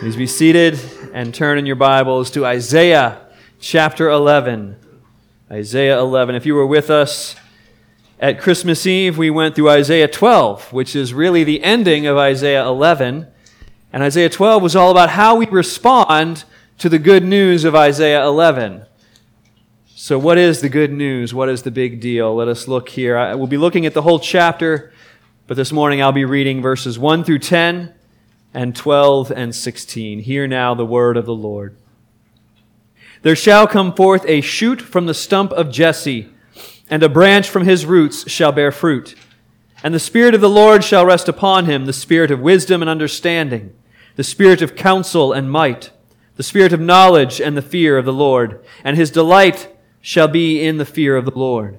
Please 0.00 0.16
be 0.16 0.26
seated 0.26 0.78
and 1.14 1.32
turn 1.32 1.56
in 1.56 1.66
your 1.66 1.76
Bibles 1.76 2.30
to 2.32 2.44
Isaiah 2.44 3.26
chapter 3.60 4.10
11. 4.10 4.76
Isaiah 5.50 5.98
11. 5.98 6.34
If 6.34 6.44
you 6.44 6.54
were 6.54 6.66
with 6.66 6.90
us 6.90 7.36
at 8.18 8.40
Christmas 8.40 8.86
Eve, 8.86 9.16
we 9.16 9.30
went 9.30 9.54
through 9.54 9.70
Isaiah 9.70 10.08
12, 10.08 10.72
which 10.72 10.96
is 10.96 11.14
really 11.14 11.44
the 11.44 11.62
ending 11.62 12.06
of 12.06 12.18
Isaiah 12.18 12.66
11. 12.66 13.28
And 13.92 14.02
Isaiah 14.02 14.28
12 14.28 14.62
was 14.62 14.76
all 14.76 14.90
about 14.90 15.10
how 15.10 15.36
we 15.36 15.46
respond 15.46 16.44
to 16.78 16.88
the 16.88 16.98
good 16.98 17.24
news 17.24 17.64
of 17.64 17.74
Isaiah 17.74 18.26
11. 18.26 18.84
So, 19.86 20.18
what 20.18 20.36
is 20.36 20.60
the 20.60 20.68
good 20.68 20.92
news? 20.92 21.32
What 21.32 21.48
is 21.48 21.62
the 21.62 21.70
big 21.70 22.00
deal? 22.00 22.34
Let 22.34 22.48
us 22.48 22.68
look 22.68 22.90
here. 22.90 23.16
I, 23.16 23.36
we'll 23.36 23.46
be 23.46 23.56
looking 23.56 23.86
at 23.86 23.94
the 23.94 24.02
whole 24.02 24.18
chapter, 24.18 24.92
but 25.46 25.56
this 25.56 25.72
morning 25.72 26.02
I'll 26.02 26.12
be 26.12 26.26
reading 26.26 26.60
verses 26.60 26.98
1 26.98 27.24
through 27.24 27.38
10 27.38 27.94
and 28.54 28.74
12 28.74 29.32
and 29.32 29.54
16. 29.54 30.20
Hear 30.20 30.46
now 30.46 30.74
the 30.74 30.86
word 30.86 31.16
of 31.16 31.26
the 31.26 31.34
Lord. 31.34 31.76
There 33.22 33.36
shall 33.36 33.66
come 33.66 33.92
forth 33.92 34.24
a 34.26 34.40
shoot 34.40 34.80
from 34.80 35.06
the 35.06 35.14
stump 35.14 35.52
of 35.52 35.70
Jesse, 35.70 36.28
and 36.88 37.02
a 37.02 37.08
branch 37.08 37.48
from 37.48 37.64
his 37.64 37.84
roots 37.84 38.30
shall 38.30 38.52
bear 38.52 38.70
fruit. 38.70 39.16
And 39.82 39.92
the 39.92 40.00
Spirit 40.00 40.34
of 40.34 40.40
the 40.40 40.48
Lord 40.48 40.84
shall 40.84 41.04
rest 41.04 41.28
upon 41.28 41.66
him, 41.66 41.86
the 41.86 41.92
Spirit 41.92 42.30
of 42.30 42.40
wisdom 42.40 42.80
and 42.80 42.88
understanding, 42.88 43.74
the 44.16 44.24
Spirit 44.24 44.62
of 44.62 44.76
counsel 44.76 45.32
and 45.32 45.50
might, 45.50 45.90
the 46.36 46.42
Spirit 46.42 46.72
of 46.72 46.80
knowledge 46.80 47.40
and 47.40 47.56
the 47.56 47.62
fear 47.62 47.98
of 47.98 48.04
the 48.04 48.12
Lord. 48.12 48.64
And 48.82 48.96
his 48.96 49.10
delight 49.10 49.74
shall 50.00 50.28
be 50.28 50.62
in 50.62 50.78
the 50.78 50.86
fear 50.86 51.16
of 51.16 51.24
the 51.24 51.38
Lord. 51.38 51.78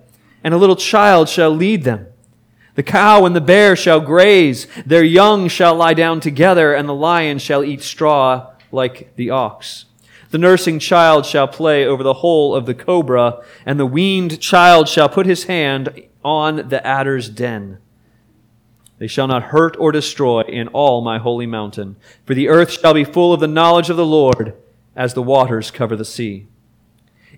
and 0.43 0.53
a 0.53 0.57
little 0.57 0.75
child 0.75 1.29
shall 1.29 1.51
lead 1.51 1.83
them. 1.83 2.07
The 2.75 2.83
cow 2.83 3.25
and 3.25 3.35
the 3.35 3.41
bear 3.41 3.75
shall 3.75 3.99
graze, 3.99 4.65
their 4.85 5.03
young 5.03 5.47
shall 5.49 5.75
lie 5.75 5.93
down 5.93 6.19
together, 6.19 6.73
and 6.73 6.87
the 6.87 6.93
lion 6.93 7.37
shall 7.37 7.63
eat 7.63 7.81
straw 7.81 8.53
like 8.71 9.15
the 9.15 9.29
ox. 9.29 9.85
The 10.29 10.37
nursing 10.37 10.79
child 10.79 11.25
shall 11.25 11.47
play 11.47 11.85
over 11.85 12.03
the 12.03 12.15
hole 12.15 12.55
of 12.55 12.65
the 12.65 12.73
cobra, 12.73 13.43
and 13.65 13.77
the 13.77 13.85
weaned 13.85 14.39
child 14.39 14.87
shall 14.87 15.09
put 15.09 15.25
his 15.25 15.43
hand 15.43 16.03
on 16.23 16.69
the 16.69 16.85
adder's 16.87 17.29
den. 17.29 17.79
They 18.97 19.07
shall 19.07 19.27
not 19.27 19.43
hurt 19.43 19.75
or 19.77 19.91
destroy 19.91 20.41
in 20.43 20.69
all 20.69 21.01
my 21.01 21.17
holy 21.17 21.47
mountain, 21.47 21.97
for 22.23 22.33
the 22.33 22.47
earth 22.47 22.71
shall 22.71 22.93
be 22.93 23.03
full 23.03 23.33
of 23.33 23.41
the 23.41 23.47
knowledge 23.47 23.89
of 23.89 23.97
the 23.97 24.05
Lord 24.05 24.53
as 24.95 25.13
the 25.13 25.23
waters 25.23 25.71
cover 25.71 25.95
the 25.95 26.05
sea. 26.05 26.47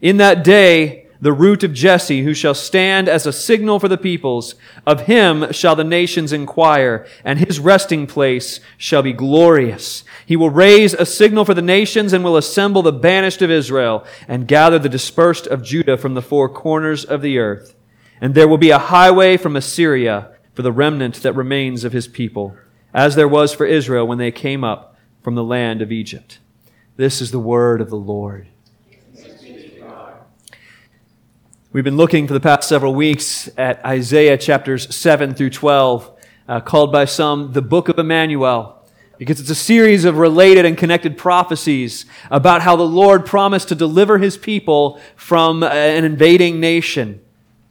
In 0.02 0.18
that 0.18 0.44
day, 0.44 1.03
the 1.24 1.32
root 1.32 1.64
of 1.64 1.72
Jesse, 1.72 2.24
who 2.24 2.34
shall 2.34 2.54
stand 2.54 3.08
as 3.08 3.26
a 3.26 3.32
signal 3.32 3.80
for 3.80 3.88
the 3.88 3.98
peoples, 3.98 4.56
of 4.86 5.06
him 5.06 5.54
shall 5.54 5.74
the 5.74 5.86
nations 5.86 6.34
inquire, 6.34 7.08
and 7.24 7.40
his 7.40 7.62
resting 7.62 8.06
place 8.06 8.60
shall 8.78 9.02
be 9.02 9.14
glorious. 9.14 10.04
He 10.26 10.36
will 10.36 10.50
raise 10.50 10.94
a 10.94 11.06
signal 11.06 11.46
for 11.46 11.54
the 11.54 11.62
nations 11.62 12.12
and 12.12 12.26
will 12.26 12.36
assemble 12.36 12.82
the 12.82 12.92
banished 12.92 13.42
of 13.42 13.50
Israel 13.50 14.06
and 14.28 14.50
gather 14.50 14.78
the 14.78 14.90
dispersed 14.90 15.48
of 15.48 15.64
Judah 15.64 15.96
from 15.96 16.14
the 16.14 16.22
four 16.22 16.50
corners 16.50 17.06
of 17.06 17.22
the 17.22 17.38
earth. 17.38 17.74
And 18.20 18.36
there 18.36 18.48
will 18.48 18.58
be 18.58 18.72
a 18.72 18.78
highway 18.78 19.38
from 19.38 19.56
Assyria 19.56 20.30
for 20.54 20.62
the 20.62 20.74
remnant 20.74 21.24
that 21.24 21.38
remains 21.38 21.86
of 21.86 21.94
his 21.94 22.10
people, 22.10 22.58
as 22.94 23.16
there 23.16 23.30
was 23.30 23.54
for 23.54 23.66
Israel 23.66 24.06
when 24.06 24.18
they 24.18 24.32
came 24.32 24.66
up 24.66 24.98
from 25.22 25.36
the 25.36 25.44
land 25.44 25.82
of 25.82 25.90
Egypt. 25.90 26.40
This 26.98 27.22
is 27.22 27.32
the 27.32 27.40
word 27.40 27.80
of 27.80 27.90
the 27.90 27.96
Lord. 27.96 28.50
We've 31.74 31.84
been 31.84 31.98
looking 31.98 32.28
for 32.28 32.34
the 32.34 32.40
past 32.40 32.70
several 32.70 32.94
weeks 32.94 33.50
at 33.58 33.84
Isaiah 33.84 34.38
chapters 34.38 34.96
7 34.96 35.34
through 35.34 35.50
12, 35.50 36.12
uh, 36.48 36.60
called 36.60 36.92
by 36.92 37.06
some 37.06 37.52
the 37.54 37.64
Book 37.64 37.90
of 37.90 37.98
Emmanuel, 37.98 38.86
because 39.18 39.40
it's 39.40 39.50
a 39.50 39.56
series 39.56 40.06
of 40.06 40.20
related 40.20 40.66
and 40.66 40.78
connected 40.78 41.18
prophecies 41.18 42.06
about 42.30 42.62
how 42.62 42.76
the 42.76 42.84
Lord 42.84 43.26
promised 43.26 43.70
to 43.70 43.76
deliver 43.76 44.20
his 44.20 44.38
people 44.38 45.02
from 45.16 45.64
an 45.64 46.06
invading 46.06 46.60
nation 46.60 47.22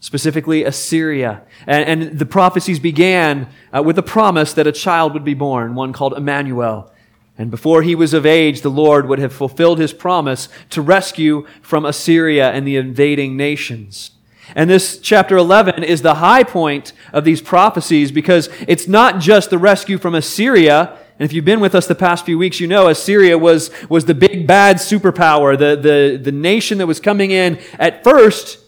specifically 0.00 0.64
Assyria. 0.64 1.42
And, 1.64 2.02
and 2.02 2.18
the 2.18 2.26
prophecies 2.26 2.80
began 2.80 3.50
uh, 3.72 3.84
with 3.84 3.94
the 3.94 4.02
promise 4.02 4.52
that 4.54 4.66
a 4.66 4.72
child 4.72 5.14
would 5.14 5.22
be 5.22 5.34
born, 5.34 5.76
one 5.76 5.92
called 5.92 6.14
Emmanuel. 6.14 6.92
And 7.38 7.50
before 7.50 7.82
he 7.82 7.94
was 7.94 8.12
of 8.12 8.26
age, 8.26 8.60
the 8.60 8.70
Lord 8.70 9.08
would 9.08 9.18
have 9.18 9.32
fulfilled 9.32 9.78
his 9.78 9.92
promise 9.92 10.48
to 10.70 10.82
rescue 10.82 11.46
from 11.62 11.84
Assyria 11.84 12.50
and 12.50 12.66
the 12.66 12.76
invading 12.76 13.36
nations. 13.36 14.10
And 14.54 14.68
this 14.68 14.98
chapter 14.98 15.36
11 15.36 15.82
is 15.82 16.02
the 16.02 16.16
high 16.16 16.44
point 16.44 16.92
of 17.12 17.24
these 17.24 17.40
prophecies 17.40 18.12
because 18.12 18.50
it's 18.68 18.86
not 18.86 19.18
just 19.18 19.48
the 19.48 19.58
rescue 19.58 19.96
from 19.96 20.14
Assyria. 20.14 20.98
And 21.18 21.24
if 21.24 21.32
you've 21.32 21.44
been 21.44 21.60
with 21.60 21.74
us 21.74 21.86
the 21.86 21.94
past 21.94 22.26
few 22.26 22.36
weeks, 22.36 22.60
you 22.60 22.66
know 22.66 22.88
Assyria 22.88 23.38
was, 23.38 23.70
was 23.88 24.04
the 24.04 24.14
big 24.14 24.46
bad 24.46 24.76
superpower, 24.76 25.58
the, 25.58 25.76
the, 25.76 26.18
the 26.18 26.32
nation 26.32 26.78
that 26.78 26.86
was 26.86 27.00
coming 27.00 27.30
in 27.30 27.58
at 27.78 28.04
first 28.04 28.58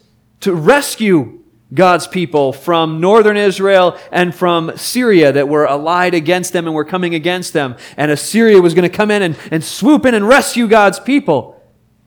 to 0.41 0.55
rescue 0.55 1.44
God's 1.75 2.07
people 2.07 2.53
from 2.53 3.01
northern 3.01 3.37
Israel 3.37 3.99
and 4.13 4.35
from 4.35 4.77
Syria 4.77 5.33
that 5.33 5.49
were 5.49 5.67
allied 5.67 6.15
against 6.15 6.53
them 6.53 6.67
and 6.67 6.75
were 6.75 6.85
coming 6.85 7.15
against 7.15 7.53
them. 7.53 7.77
And 7.97 8.11
Assyria 8.11 8.61
was 8.61 8.75
going 8.75 8.89
to 8.89 8.97
come 8.97 9.11
in 9.11 9.23
and, 9.23 9.37
and 9.51 9.65
swoop 9.65 10.07
in 10.07 10.15
and 10.15 10.29
rescue 10.29 10.69
God's 10.69 11.01
people. 11.01 11.61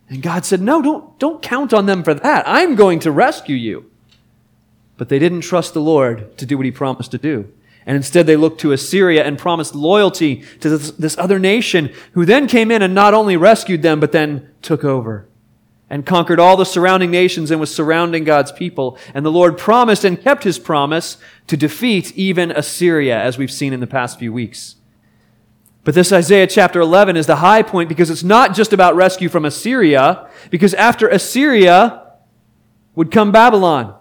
And 0.09 0.21
God 0.21 0.45
said, 0.45 0.61
No, 0.61 0.81
don't, 0.81 1.19
don't 1.19 1.41
count 1.41 1.73
on 1.73 1.85
them 1.85 2.03
for 2.03 2.13
that. 2.13 2.47
I'm 2.47 2.75
going 2.75 2.99
to 2.99 3.11
rescue 3.11 3.55
you. 3.55 3.91
But 4.95 5.09
they 5.09 5.19
didn't 5.19 5.41
trust 5.41 5.73
the 5.73 5.81
Lord 5.81 6.37
to 6.37 6.45
do 6.45 6.57
what 6.57 6.65
he 6.65 6.71
promised 6.71 7.11
to 7.11 7.17
do. 7.17 7.51
And 7.85 7.95
instead, 7.95 8.25
they 8.25 8.35
looked 8.35 8.61
to 8.61 8.71
Assyria 8.71 9.23
and 9.23 9.37
promised 9.37 9.75
loyalty 9.75 10.43
to 10.59 10.69
this, 10.69 10.91
this 10.91 11.17
other 11.17 11.39
nation 11.39 11.93
who 12.13 12.25
then 12.25 12.47
came 12.47 12.71
in 12.71 12.81
and 12.81 12.93
not 12.93 13.13
only 13.13 13.37
rescued 13.37 13.81
them, 13.81 13.99
but 13.99 14.11
then 14.11 14.49
took 14.61 14.83
over 14.83 15.26
and 15.89 16.05
conquered 16.05 16.39
all 16.39 16.57
the 16.57 16.65
surrounding 16.65 17.11
nations 17.11 17.49
and 17.49 17.59
was 17.59 17.73
surrounding 17.73 18.23
God's 18.23 18.51
people. 18.51 18.97
And 19.13 19.25
the 19.25 19.31
Lord 19.31 19.57
promised 19.57 20.03
and 20.03 20.21
kept 20.21 20.43
his 20.43 20.59
promise 20.59 21.17
to 21.47 21.55
defeat 21.55 22.15
even 22.17 22.51
Assyria, 22.51 23.17
as 23.19 23.37
we've 23.37 23.51
seen 23.51 23.73
in 23.73 23.79
the 23.79 23.87
past 23.87 24.19
few 24.19 24.33
weeks. 24.33 24.75
But 25.85 25.95
this 25.95 26.11
Isaiah 26.11 26.47
chapter 26.47 26.81
11 26.81 27.15
is 27.15 27.27
the 27.27 27.37
high 27.37 27.63
point 27.63 27.87
because 27.87 28.09
it's 28.09 28.23
not 28.23 28.53
just 28.53 28.73
about 28.73 28.95
rescue 28.97 29.29
from 29.29 29.45
Assyria, 29.45 30.29
because 30.51 30.73
after 30.73 31.07
Assyria 31.07 32.03
would 32.93 33.09
come 33.09 33.31
Babylon. 33.31 33.95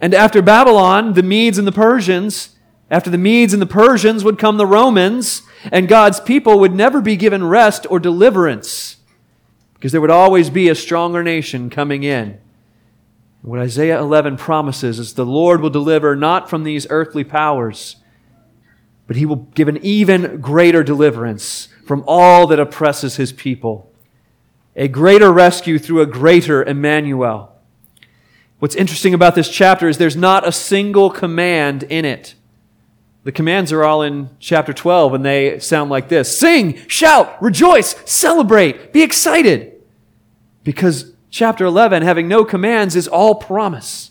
And 0.00 0.14
after 0.14 0.40
Babylon, 0.40 1.14
the 1.14 1.24
Medes 1.24 1.58
and 1.58 1.66
the 1.66 1.72
Persians, 1.72 2.56
after 2.88 3.10
the 3.10 3.18
Medes 3.18 3.52
and 3.52 3.60
the 3.60 3.66
Persians 3.66 4.22
would 4.22 4.38
come 4.38 4.56
the 4.56 4.66
Romans, 4.66 5.42
and 5.72 5.88
God's 5.88 6.20
people 6.20 6.60
would 6.60 6.74
never 6.74 7.00
be 7.00 7.16
given 7.16 7.44
rest 7.44 7.84
or 7.90 7.98
deliverance 7.98 8.99
because 9.80 9.92
there 9.92 10.00
would 10.02 10.10
always 10.10 10.50
be 10.50 10.68
a 10.68 10.74
stronger 10.74 11.22
nation 11.22 11.70
coming 11.70 12.02
in. 12.02 12.38
What 13.40 13.60
Isaiah 13.60 13.98
11 13.98 14.36
promises 14.36 14.98
is 14.98 15.14
the 15.14 15.24
Lord 15.24 15.62
will 15.62 15.70
deliver 15.70 16.14
not 16.14 16.50
from 16.50 16.64
these 16.64 16.86
earthly 16.90 17.24
powers, 17.24 17.96
but 19.06 19.16
he 19.16 19.24
will 19.24 19.48
give 19.54 19.68
an 19.68 19.78
even 19.78 20.38
greater 20.42 20.82
deliverance 20.82 21.68
from 21.86 22.04
all 22.06 22.46
that 22.48 22.60
oppresses 22.60 23.16
his 23.16 23.32
people. 23.32 23.90
A 24.76 24.86
greater 24.86 25.32
rescue 25.32 25.78
through 25.78 26.02
a 26.02 26.06
greater 26.06 26.62
Emmanuel. 26.62 27.56
What's 28.58 28.76
interesting 28.76 29.14
about 29.14 29.34
this 29.34 29.48
chapter 29.48 29.88
is 29.88 29.96
there's 29.96 30.14
not 30.14 30.46
a 30.46 30.52
single 30.52 31.08
command 31.08 31.84
in 31.84 32.04
it. 32.04 32.34
The 33.22 33.32
commands 33.32 33.70
are 33.72 33.84
all 33.84 34.02
in 34.02 34.30
chapter 34.38 34.72
12 34.72 35.14
and 35.14 35.24
they 35.24 35.58
sound 35.58 35.90
like 35.90 36.08
this 36.08 36.38
Sing, 36.38 36.76
shout, 36.88 37.40
rejoice, 37.42 37.94
celebrate, 38.04 38.92
be 38.92 39.02
excited. 39.02 39.82
Because 40.64 41.12
chapter 41.30 41.64
11, 41.64 42.02
having 42.02 42.28
no 42.28 42.44
commands, 42.44 42.96
is 42.96 43.08
all 43.08 43.34
promise. 43.34 44.10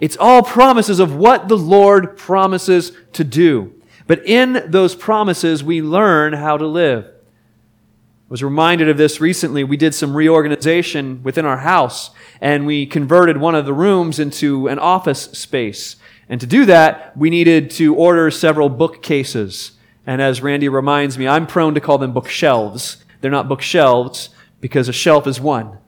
It's 0.00 0.16
all 0.16 0.42
promises 0.42 0.98
of 0.98 1.14
what 1.14 1.48
the 1.48 1.56
Lord 1.56 2.16
promises 2.16 2.92
to 3.12 3.24
do. 3.24 3.74
But 4.06 4.26
in 4.26 4.64
those 4.66 4.94
promises, 4.94 5.62
we 5.62 5.80
learn 5.80 6.32
how 6.32 6.56
to 6.56 6.66
live. 6.66 7.04
I 7.04 8.28
was 8.28 8.42
reminded 8.42 8.88
of 8.88 8.96
this 8.96 9.20
recently. 9.20 9.62
We 9.62 9.76
did 9.76 9.94
some 9.94 10.16
reorganization 10.16 11.22
within 11.22 11.44
our 11.44 11.58
house, 11.58 12.10
and 12.40 12.66
we 12.66 12.86
converted 12.86 13.36
one 13.36 13.54
of 13.54 13.64
the 13.64 13.72
rooms 13.72 14.18
into 14.18 14.66
an 14.66 14.78
office 14.78 15.24
space. 15.32 15.96
And 16.28 16.40
to 16.40 16.46
do 16.46 16.64
that, 16.66 17.16
we 17.16 17.30
needed 17.30 17.70
to 17.72 17.94
order 17.94 18.30
several 18.30 18.68
bookcases. 18.68 19.72
And 20.06 20.22
as 20.22 20.40
Randy 20.40 20.68
reminds 20.68 21.18
me, 21.18 21.28
I'm 21.28 21.46
prone 21.46 21.74
to 21.74 21.80
call 21.80 21.98
them 21.98 22.12
bookshelves. 22.12 23.04
They're 23.20 23.30
not 23.30 23.48
bookshelves 23.48 24.30
because 24.60 24.88
a 24.88 24.92
shelf 24.92 25.26
is 25.26 25.40
one. 25.40 25.78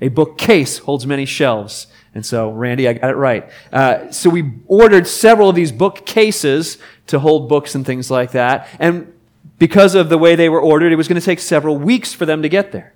A 0.00 0.08
bookcase 0.08 0.78
holds 0.78 1.06
many 1.06 1.24
shelves. 1.24 1.86
And 2.14 2.24
so, 2.24 2.50
Randy, 2.50 2.88
I 2.88 2.92
got 2.92 3.10
it 3.10 3.16
right. 3.16 3.48
Uh, 3.72 4.10
so 4.10 4.30
we 4.30 4.52
ordered 4.66 5.06
several 5.06 5.48
of 5.48 5.56
these 5.56 5.72
bookcases 5.72 6.78
to 7.08 7.18
hold 7.18 7.48
books 7.48 7.74
and 7.74 7.84
things 7.84 8.10
like 8.10 8.32
that. 8.32 8.68
And 8.78 9.12
because 9.58 9.94
of 9.94 10.08
the 10.08 10.18
way 10.18 10.36
they 10.36 10.48
were 10.48 10.60
ordered, 10.60 10.92
it 10.92 10.96
was 10.96 11.08
going 11.08 11.20
to 11.20 11.24
take 11.24 11.40
several 11.40 11.76
weeks 11.76 12.12
for 12.12 12.26
them 12.26 12.42
to 12.42 12.48
get 12.48 12.72
there. 12.72 12.94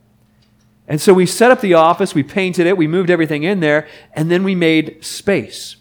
And 0.87 1.01
so 1.01 1.13
we 1.13 1.27
set 1.27 1.51
up 1.51 1.61
the 1.61 1.75
office, 1.75 2.15
we 2.15 2.23
painted 2.23 2.67
it, 2.67 2.77
we 2.77 2.87
moved 2.87 3.11
everything 3.11 3.43
in 3.43 3.61
there, 3.61 3.89
and 4.15 4.31
then 4.31 4.45
we 4.45 4.55
made 4.55 5.05
space. 5.05 5.77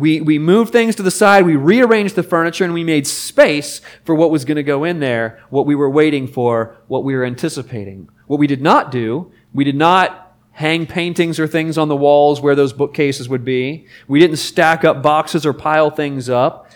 We, 0.00 0.22
we 0.22 0.38
moved 0.38 0.72
things 0.72 0.96
to 0.96 1.02
the 1.02 1.10
side, 1.10 1.44
we 1.44 1.56
rearranged 1.56 2.14
the 2.14 2.22
furniture, 2.22 2.64
and 2.64 2.72
we 2.72 2.84
made 2.84 3.06
space 3.06 3.82
for 4.02 4.14
what 4.14 4.30
was 4.30 4.46
going 4.46 4.56
to 4.56 4.62
go 4.62 4.84
in 4.84 4.98
there, 4.98 5.40
what 5.50 5.66
we 5.66 5.74
were 5.74 5.90
waiting 5.90 6.26
for, 6.26 6.76
what 6.88 7.04
we 7.04 7.14
were 7.14 7.24
anticipating. 7.24 8.08
What 8.26 8.40
we 8.40 8.46
did 8.46 8.62
not 8.62 8.90
do, 8.90 9.30
we 9.52 9.62
did 9.62 9.76
not 9.76 10.34
hang 10.52 10.86
paintings 10.86 11.38
or 11.38 11.46
things 11.46 11.76
on 11.76 11.88
the 11.88 11.96
walls 11.96 12.40
where 12.40 12.54
those 12.54 12.72
bookcases 12.72 13.28
would 13.28 13.44
be. 13.44 13.86
We 14.08 14.18
didn't 14.20 14.38
stack 14.38 14.84
up 14.84 15.02
boxes 15.02 15.44
or 15.44 15.52
pile 15.52 15.90
things 15.90 16.30
up 16.30 16.70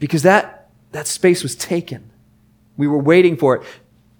because 0.00 0.22
that, 0.24 0.70
that 0.90 1.06
space 1.06 1.42
was 1.42 1.54
taken. 1.54 2.10
We 2.76 2.88
were 2.88 2.98
waiting 2.98 3.36
for 3.36 3.56
it 3.56 3.62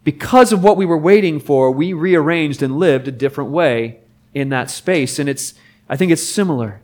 because 0.04 0.52
of 0.52 0.62
what 0.62 0.76
we 0.76 0.86
were 0.86 0.98
waiting 0.98 1.40
for, 1.40 1.70
we 1.70 1.92
rearranged 1.92 2.62
and 2.62 2.78
lived 2.78 3.08
a 3.08 3.12
different 3.12 3.50
way 3.50 4.00
in 4.32 4.48
that 4.50 4.70
space. 4.70 5.18
And 5.18 5.28
it's, 5.28 5.54
I 5.88 5.96
think 5.96 6.12
it's 6.12 6.22
similar. 6.22 6.80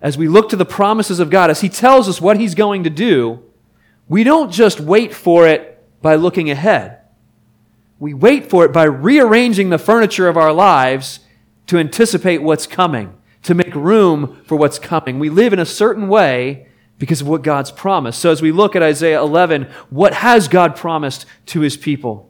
As 0.00 0.16
we 0.16 0.28
look 0.28 0.48
to 0.50 0.56
the 0.56 0.64
promises 0.64 1.20
of 1.20 1.30
God, 1.30 1.50
as 1.50 1.60
He 1.60 1.68
tells 1.68 2.08
us 2.08 2.20
what 2.20 2.38
He's 2.38 2.54
going 2.54 2.84
to 2.84 2.90
do, 2.90 3.42
we 4.08 4.24
don't 4.24 4.50
just 4.50 4.80
wait 4.80 5.14
for 5.14 5.46
it 5.46 5.82
by 6.02 6.14
looking 6.14 6.50
ahead. 6.50 6.98
We 7.98 8.14
wait 8.14 8.48
for 8.48 8.64
it 8.64 8.72
by 8.72 8.84
rearranging 8.84 9.68
the 9.68 9.78
furniture 9.78 10.26
of 10.26 10.36
our 10.36 10.52
lives 10.52 11.20
to 11.66 11.78
anticipate 11.78 12.42
what's 12.42 12.66
coming, 12.66 13.14
to 13.42 13.54
make 13.54 13.74
room 13.74 14.42
for 14.46 14.56
what's 14.56 14.78
coming. 14.78 15.18
We 15.18 15.28
live 15.28 15.52
in 15.52 15.58
a 15.58 15.66
certain 15.66 16.08
way 16.08 16.66
because 16.98 17.20
of 17.20 17.28
what 17.28 17.42
God's 17.42 17.70
promised. 17.70 18.20
So 18.20 18.30
as 18.30 18.42
we 18.42 18.52
look 18.52 18.74
at 18.74 18.82
Isaiah 18.82 19.20
11, 19.20 19.70
what 19.90 20.14
has 20.14 20.48
God 20.48 20.76
promised 20.76 21.26
to 21.46 21.60
his 21.60 21.76
people? 21.76 22.29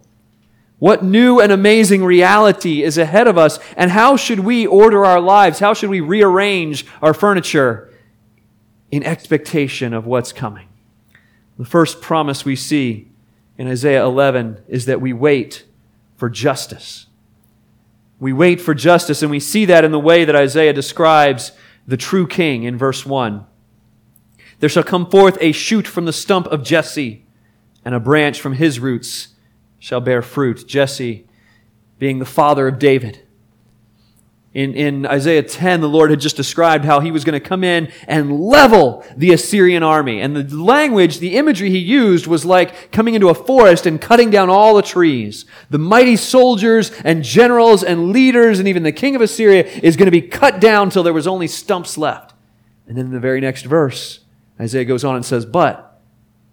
What 0.81 1.05
new 1.05 1.41
and 1.41 1.53
amazing 1.53 2.03
reality 2.03 2.83
is 2.83 2.97
ahead 2.97 3.29
of 3.29 3.37
us? 3.37 3.59
And 3.77 3.91
how 3.91 4.17
should 4.17 4.41
we 4.41 4.67
order 4.67 5.05
our 5.05 5.21
lives? 5.21 5.59
How 5.59 5.75
should 5.75 5.91
we 5.91 6.01
rearrange 6.01 6.87
our 7.03 7.13
furniture 7.13 7.93
in 8.91 9.05
expectation 9.05 9.93
of 9.93 10.07
what's 10.07 10.33
coming? 10.33 10.69
The 11.59 11.67
first 11.67 12.01
promise 12.01 12.47
we 12.47 12.57
see 12.57 13.09
in 13.59 13.69
Isaiah 13.69 14.03
11 14.05 14.63
is 14.69 14.87
that 14.87 15.03
we 15.03 15.13
wait 15.13 15.67
for 16.17 16.31
justice. 16.31 17.07
We 18.19 18.33
wait 18.33 18.59
for 18.59 18.73
justice, 18.73 19.21
and 19.21 19.31
we 19.31 19.41
see 19.41 19.67
that 19.67 19.85
in 19.85 19.93
the 19.93 20.01
way 20.01 20.25
that 20.25 20.35
Isaiah 20.35 20.73
describes 20.73 21.53
the 21.87 21.99
true 21.99 22.27
king 22.27 22.63
in 22.63 22.79
verse 22.79 23.05
1. 23.05 23.45
There 24.61 24.69
shall 24.71 24.83
come 24.83 25.11
forth 25.11 25.37
a 25.43 25.53
shoot 25.53 25.87
from 25.87 26.07
the 26.07 26.13
stump 26.13 26.47
of 26.47 26.63
Jesse, 26.63 27.27
and 27.85 27.95
a 27.95 28.01
branch 28.01 28.41
from 28.41 28.55
his 28.55 28.81
roots 28.81 29.29
shall 29.81 30.01
bear 30.01 30.23
fruit. 30.23 30.69
Jesse 30.69 31.27
being 31.99 32.21
the 32.21 32.25
father 32.25 32.69
of 32.69 32.79
David. 32.79 33.27
In, 34.53 34.75
in 34.75 35.07
Isaiah 35.07 35.45
10, 35.45 35.81
the 35.81 35.89
Lord 35.89 36.11
had 36.11 36.19
just 36.19 36.37
described 36.37 36.85
how 36.85 36.99
he 36.99 37.13
was 37.13 37.25
going 37.25 37.41
to 37.41 37.49
come 37.49 37.63
in 37.63 37.93
and 38.09 38.41
level 38.41 39.05
the 39.17 39.33
Assyrian 39.33 39.85
army. 39.85 40.21
And 40.21 40.35
the 40.35 40.57
language, 40.57 41.21
the 41.21 41.37
imagery 41.37 41.71
he 41.71 41.79
used 41.79 42.27
was 42.27 42.45
like 42.45 42.91
coming 42.91 43.15
into 43.15 43.29
a 43.29 43.35
forest 43.35 43.87
and 43.87 44.01
cutting 44.01 44.29
down 44.31 44.51
all 44.51 44.75
the 44.75 44.83
trees. 44.83 45.45
The 45.71 45.79
mighty 45.79 46.17
soldiers 46.17 46.91
and 47.05 47.23
generals 47.23 47.85
and 47.85 48.11
leaders 48.11 48.59
and 48.59 48.67
even 48.67 48.83
the 48.83 48.91
king 48.91 49.15
of 49.15 49.23
Assyria 49.23 49.65
is 49.65 49.97
going 49.97 50.07
to 50.07 50.11
be 50.11 50.23
cut 50.23 50.61
down 50.61 50.91
till 50.91 51.05
there 51.05 51.13
was 51.13 51.29
only 51.29 51.47
stumps 51.47 51.97
left. 51.97 52.35
And 52.89 52.99
then 52.99 53.07
in 53.07 53.13
the 53.13 53.21
very 53.21 53.41
next 53.41 53.67
verse, 53.67 54.21
Isaiah 54.59 54.85
goes 54.85 55.05
on 55.05 55.15
and 55.15 55.25
says, 55.25 55.47
But 55.47 56.03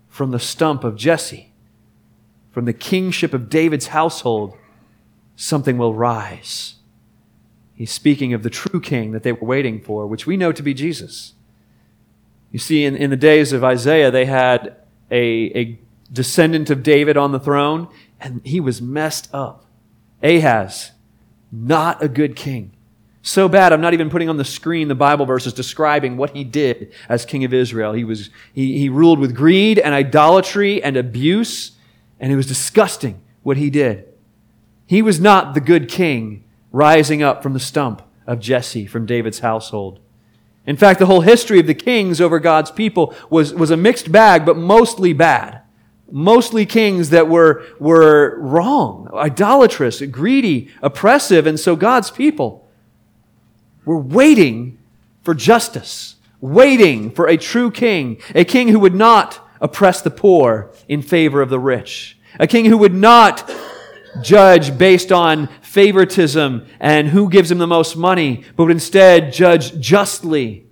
from 0.07 0.29
the 0.29 0.39
stump 0.39 0.83
of 0.83 0.95
Jesse, 0.95 1.46
from 2.57 2.65
the 2.65 2.73
kingship 2.73 3.35
of 3.35 3.51
David's 3.51 3.89
household, 3.89 4.57
something 5.35 5.77
will 5.77 5.93
rise. 5.93 6.73
He's 7.75 7.91
speaking 7.91 8.33
of 8.33 8.41
the 8.41 8.49
true 8.49 8.81
king 8.81 9.11
that 9.11 9.21
they 9.21 9.31
were 9.31 9.47
waiting 9.47 9.79
for, 9.79 10.07
which 10.07 10.25
we 10.25 10.37
know 10.37 10.51
to 10.51 10.63
be 10.63 10.73
Jesus. 10.73 11.33
You 12.51 12.57
see, 12.57 12.83
in, 12.83 12.95
in 12.95 13.11
the 13.11 13.15
days 13.15 13.53
of 13.53 13.63
Isaiah, 13.63 14.09
they 14.09 14.25
had 14.25 14.75
a, 15.11 15.21
a 15.55 15.79
descendant 16.11 16.71
of 16.71 16.81
David 16.81 17.15
on 17.15 17.31
the 17.31 17.39
throne, 17.39 17.89
and 18.19 18.41
he 18.43 18.59
was 18.59 18.81
messed 18.81 19.29
up. 19.31 19.67
Ahaz, 20.23 20.93
not 21.51 22.01
a 22.01 22.07
good 22.07 22.35
king. 22.35 22.71
So 23.21 23.47
bad, 23.47 23.71
I'm 23.71 23.81
not 23.81 23.93
even 23.93 24.09
putting 24.09 24.29
on 24.29 24.37
the 24.37 24.43
screen 24.43 24.87
the 24.87 24.95
Bible 24.95 25.27
verses 25.27 25.53
describing 25.53 26.17
what 26.17 26.31
he 26.31 26.43
did 26.43 26.91
as 27.07 27.23
king 27.23 27.43
of 27.43 27.53
Israel. 27.53 27.93
He, 27.93 28.03
was, 28.03 28.31
he, 28.51 28.79
he 28.79 28.89
ruled 28.89 29.19
with 29.19 29.35
greed 29.35 29.77
and 29.77 29.93
idolatry 29.93 30.81
and 30.81 30.97
abuse, 30.97 31.73
and 32.19 32.31
it 32.31 32.35
was 32.35 32.47
disgusting 32.47 33.21
what 33.43 33.57
he 33.57 33.69
did. 33.69 34.05
He 34.85 35.01
was 35.01 35.19
not 35.19 35.53
the 35.53 35.61
good 35.61 35.89
king 35.89 36.43
rising 36.71 37.21
up 37.21 37.43
from 37.43 37.53
the 37.53 37.59
stump 37.59 38.01
of 38.25 38.39
Jesse 38.39 38.85
from 38.85 39.05
David's 39.05 39.39
household. 39.39 39.99
In 40.65 40.75
fact, 40.75 40.99
the 40.99 41.05
whole 41.05 41.21
history 41.21 41.59
of 41.59 41.67
the 41.67 41.73
kings 41.73 42.19
over 42.19 42.39
God's 42.39 42.71
people 42.71 43.15
was, 43.29 43.53
was 43.53 43.71
a 43.71 43.77
mixed 43.77 44.11
bag, 44.11 44.45
but 44.45 44.57
mostly 44.57 45.13
bad. 45.13 45.61
Mostly 46.11 46.65
kings 46.65 47.09
that 47.09 47.27
were, 47.27 47.65
were 47.79 48.37
wrong, 48.39 49.09
idolatrous, 49.13 50.01
greedy, 50.01 50.69
oppressive, 50.81 51.45
and 51.45 51.59
so 51.59 51.75
God's 51.75 52.11
people 52.11 52.67
we're 53.87 53.97
waiting 53.97 54.77
for 55.23 55.33
justice, 55.33 56.17
waiting 56.41 57.09
for 57.09 57.25
a 57.25 57.37
true 57.37 57.71
king, 57.71 58.17
a 58.35 58.43
king 58.43 58.67
who 58.67 58.79
would 58.79 58.93
not 58.93 59.39
oppress 59.61 60.01
the 60.01 60.11
poor 60.11 60.71
in 60.87 61.01
favor 61.01 61.41
of 61.41 61.49
the 61.49 61.59
rich, 61.59 62.17
a 62.39 62.47
king 62.47 62.65
who 62.65 62.77
would 62.77 62.93
not 62.93 63.49
judge 64.21 64.77
based 64.77 65.11
on 65.11 65.47
favoritism 65.61 66.65
and 66.79 67.09
who 67.09 67.29
gives 67.29 67.51
him 67.51 67.57
the 67.57 67.67
most 67.67 67.95
money, 67.95 68.43
but 68.55 68.63
would 68.63 68.71
instead 68.71 69.31
judge 69.33 69.79
justly. 69.79 70.65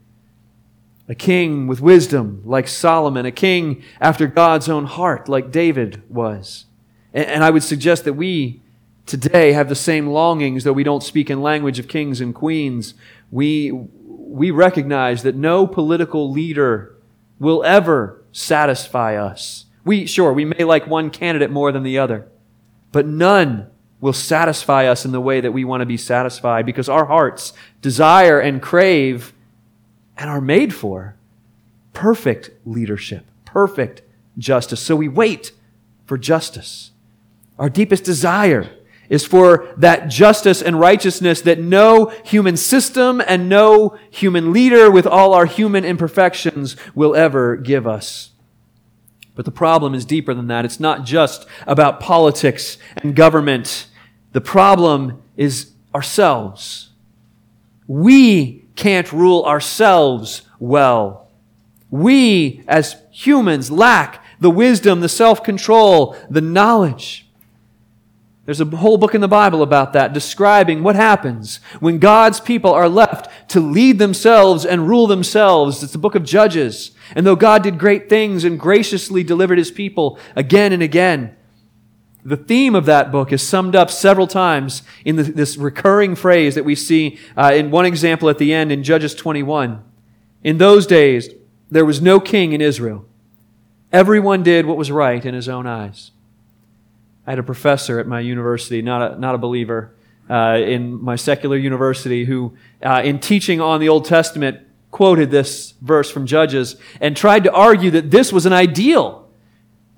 A 1.07 1.15
king 1.15 1.67
with 1.67 1.81
wisdom 1.81 2.41
like 2.45 2.67
Solomon, 2.67 3.27
a 3.27 3.31
king 3.31 3.83
after 4.01 4.25
God's 4.25 4.67
own 4.67 4.85
heart 4.85 5.29
like 5.29 5.51
David 5.51 6.01
was. 6.09 6.65
And 7.13 7.43
I 7.43 7.51
would 7.51 7.63
suggest 7.63 8.03
that 8.05 8.13
we 8.13 8.61
today 9.05 9.53
have 9.53 9.69
the 9.69 9.75
same 9.75 10.07
longings, 10.07 10.63
though 10.63 10.73
we 10.73 10.83
don't 10.83 11.03
speak 11.03 11.29
in 11.29 11.41
language 11.41 11.77
of 11.77 11.87
kings 11.87 12.19
and 12.19 12.33
queens. 12.33 12.95
We, 13.29 13.71
we 13.71 14.49
recognize 14.49 15.21
that 15.23 15.35
no 15.35 15.67
political 15.67 16.31
leader 16.31 16.95
will 17.39 17.63
ever 17.63 18.24
satisfy 18.35 19.15
us. 19.15 19.63
We, 19.85 20.05
sure, 20.05 20.33
we 20.33 20.43
may 20.43 20.65
like 20.65 20.87
one 20.87 21.09
candidate 21.09 21.49
more 21.49 21.71
than 21.71 21.83
the 21.83 21.97
other, 21.99 22.27
but 22.91 23.07
none 23.07 23.67
will 24.01 24.11
satisfy 24.11 24.87
us 24.87 25.05
in 25.05 25.13
the 25.13 25.21
way 25.21 25.39
that 25.39 25.53
we 25.53 25.63
want 25.63 25.79
to 25.79 25.85
be 25.85 25.95
satisfied 25.95 26.65
because 26.65 26.89
our 26.89 27.05
hearts 27.05 27.53
desire 27.81 28.37
and 28.41 28.61
crave 28.61 29.33
and 30.17 30.29
are 30.29 30.41
made 30.41 30.73
for 30.73 31.15
perfect 31.93 32.49
leadership, 32.65 33.25
perfect 33.45 34.01
justice. 34.37 34.81
So 34.81 34.97
we 34.97 35.07
wait 35.07 35.53
for 36.05 36.17
justice. 36.17 36.91
Our 37.57 37.69
deepest 37.69 38.03
desire 38.03 38.69
is 39.09 39.25
for 39.25 39.67
that 39.77 40.07
justice 40.07 40.61
and 40.61 40.79
righteousness 40.79 41.41
that 41.41 41.59
no 41.59 42.07
human 42.23 42.57
system 42.57 43.21
and 43.27 43.47
no 43.49 43.97
human 44.09 44.51
leader 44.51 44.89
with 44.89 45.05
all 45.05 45.33
our 45.33 45.45
human 45.45 45.85
imperfections 45.85 46.75
will 46.93 47.15
ever 47.15 47.55
give 47.55 47.85
us. 47.85 48.31
But 49.35 49.45
the 49.45 49.51
problem 49.51 49.93
is 49.93 50.05
deeper 50.05 50.33
than 50.33 50.47
that. 50.47 50.65
It's 50.65 50.79
not 50.79 51.05
just 51.05 51.45
about 51.67 51.99
politics 51.99 52.77
and 52.97 53.15
government. 53.15 53.87
The 54.31 54.41
problem 54.41 55.21
is 55.35 55.71
ourselves. 55.93 56.89
We 57.87 58.65
can't 58.75 59.11
rule 59.11 59.43
ourselves 59.43 60.43
well. 60.59 61.29
We, 61.91 62.63
as 62.67 62.95
humans, 63.11 63.69
lack 63.69 64.23
the 64.39 64.49
wisdom, 64.49 65.01
the 65.01 65.09
self-control, 65.09 66.15
the 66.29 66.41
knowledge. 66.41 67.24
There's 68.45 68.61
a 68.61 68.65
whole 68.65 68.97
book 68.97 69.15
in 69.15 69.21
the 69.21 69.27
Bible 69.27 69.63
about 69.63 69.93
that, 69.93 70.13
describing 70.13 70.83
what 70.83 70.95
happens 70.95 71.59
when 71.79 71.97
God's 71.97 72.39
people 72.39 72.71
are 72.71 72.87
left 72.87 73.49
to 73.49 73.59
lead 73.59 73.97
themselves 73.97 74.65
and 74.65 74.87
rule 74.87 75.07
themselves. 75.07 75.81
It's 75.81 75.93
the 75.93 75.97
book 75.97 76.13
of 76.13 76.23
Judges. 76.23 76.91
And 77.15 77.25
though 77.25 77.35
God 77.35 77.63
did 77.63 77.79
great 77.79 78.07
things 78.07 78.43
and 78.43 78.59
graciously 78.59 79.23
delivered 79.23 79.57
his 79.57 79.71
people 79.71 80.19
again 80.35 80.73
and 80.73 80.83
again, 80.83 81.35
the 82.23 82.37
theme 82.37 82.75
of 82.75 82.85
that 82.85 83.11
book 83.11 83.31
is 83.31 83.41
summed 83.41 83.75
up 83.75 83.89
several 83.89 84.27
times 84.27 84.83
in 85.03 85.15
this 85.15 85.57
recurring 85.57 86.15
phrase 86.15 86.55
that 86.55 86.65
we 86.65 86.75
see 86.75 87.19
uh, 87.37 87.51
in 87.53 87.71
one 87.71 87.85
example 87.85 88.29
at 88.29 88.37
the 88.37 88.53
end 88.53 88.71
in 88.71 88.83
Judges 88.83 89.15
21. 89.15 89.83
In 90.43 90.57
those 90.59 90.85
days, 90.85 91.29
there 91.69 91.85
was 91.85 92.01
no 92.01 92.19
king 92.19 92.53
in 92.53 92.61
Israel. 92.61 93.05
Everyone 93.91 94.43
did 94.43 94.65
what 94.65 94.77
was 94.77 94.91
right 94.91 95.23
in 95.23 95.33
his 95.33 95.49
own 95.49 95.65
eyes. 95.65 96.11
I 97.25 97.31
had 97.31 97.39
a 97.39 97.43
professor 97.43 97.99
at 97.99 98.07
my 98.07 98.19
university, 98.19 98.81
not 98.81 99.13
a, 99.13 99.19
not 99.19 99.35
a 99.35 99.37
believer, 99.37 99.95
uh, 100.29 100.59
in 100.59 101.03
my 101.03 101.15
secular 101.15 101.57
university, 101.57 102.25
who, 102.25 102.55
uh, 102.83 103.01
in 103.03 103.19
teaching 103.19 103.61
on 103.61 103.79
the 103.79 103.89
Old 103.89 104.05
Testament, 104.05 104.59
quoted 104.91 105.29
this 105.29 105.73
verse 105.81 106.09
from 106.09 106.25
Judges 106.25 106.77
and 107.01 107.17
tried 107.17 107.43
to 107.43 107.51
argue 107.51 107.91
that 107.91 108.11
this 108.11 108.31
was 108.31 108.45
an 108.45 108.53
ideal. 108.53 109.27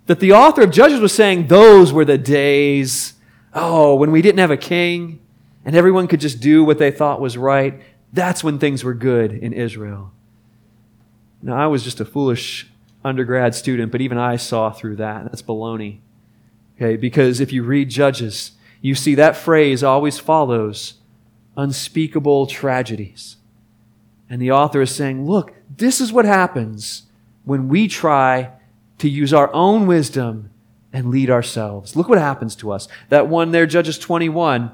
That 0.08 0.20
the 0.20 0.32
author 0.34 0.64
of 0.64 0.72
Judges 0.72 1.00
was 1.00 1.14
saying 1.14 1.48
those 1.48 1.94
were 1.94 2.06
the 2.06 2.18
days, 2.18 3.14
oh, 3.54 3.96
when 3.96 4.12
we 4.12 4.22
didn't 4.22 4.40
have 4.40 4.52
a 4.52 4.58
king 4.58 5.20
and 5.66 5.76
everyone 5.76 6.08
could 6.08 6.22
just 6.22 6.40
do 6.40 6.64
what 6.64 6.80
they 6.80 6.92
thought 6.92 7.22
was 7.22 7.38
right. 7.38 7.82
That's 8.14 8.44
when 8.44 8.58
things 8.58 8.84
were 8.84 8.94
good 8.94 9.34
in 9.34 9.54
Israel. 9.54 10.12
Now, 11.42 11.58
I 11.58 11.68
was 11.68 11.84
just 11.84 12.00
a 12.00 12.06
foolish 12.06 12.68
undergrad 13.04 13.54
student, 13.54 13.92
but 13.92 14.02
even 14.02 14.18
I 14.18 14.38
saw 14.38 14.72
through 14.72 14.96
that. 14.96 15.26
That's 15.26 15.42
baloney. 15.42 16.00
Okay, 16.78 16.96
because 16.96 17.40
if 17.40 17.52
you 17.52 17.64
read 17.64 17.90
Judges, 17.90 18.52
you 18.82 18.94
see 18.94 19.16
that 19.16 19.36
phrase 19.36 19.84
always 19.84 20.20
follows 20.20 20.96
unspeakable 21.58 22.46
tragedies. 22.46 23.38
And 24.30 24.42
the 24.42 24.52
author 24.52 24.82
is 24.82 24.94
saying, 24.94 25.26
look, 25.26 25.54
this 25.76 26.00
is 26.00 26.14
what 26.14 26.26
happens 26.26 27.04
when 27.46 27.68
we 27.68 27.88
try 27.88 28.52
to 29.00 29.10
use 29.10 29.34
our 29.34 29.52
own 29.54 29.88
wisdom 29.88 30.52
and 30.94 31.10
lead 31.10 31.30
ourselves. 31.30 31.96
Look 31.96 32.10
what 32.10 32.20
happens 32.20 32.56
to 32.58 32.72
us. 32.72 32.88
That 33.10 33.28
one 33.28 33.52
there, 33.52 33.66
Judges 33.66 33.98
21, 33.98 34.72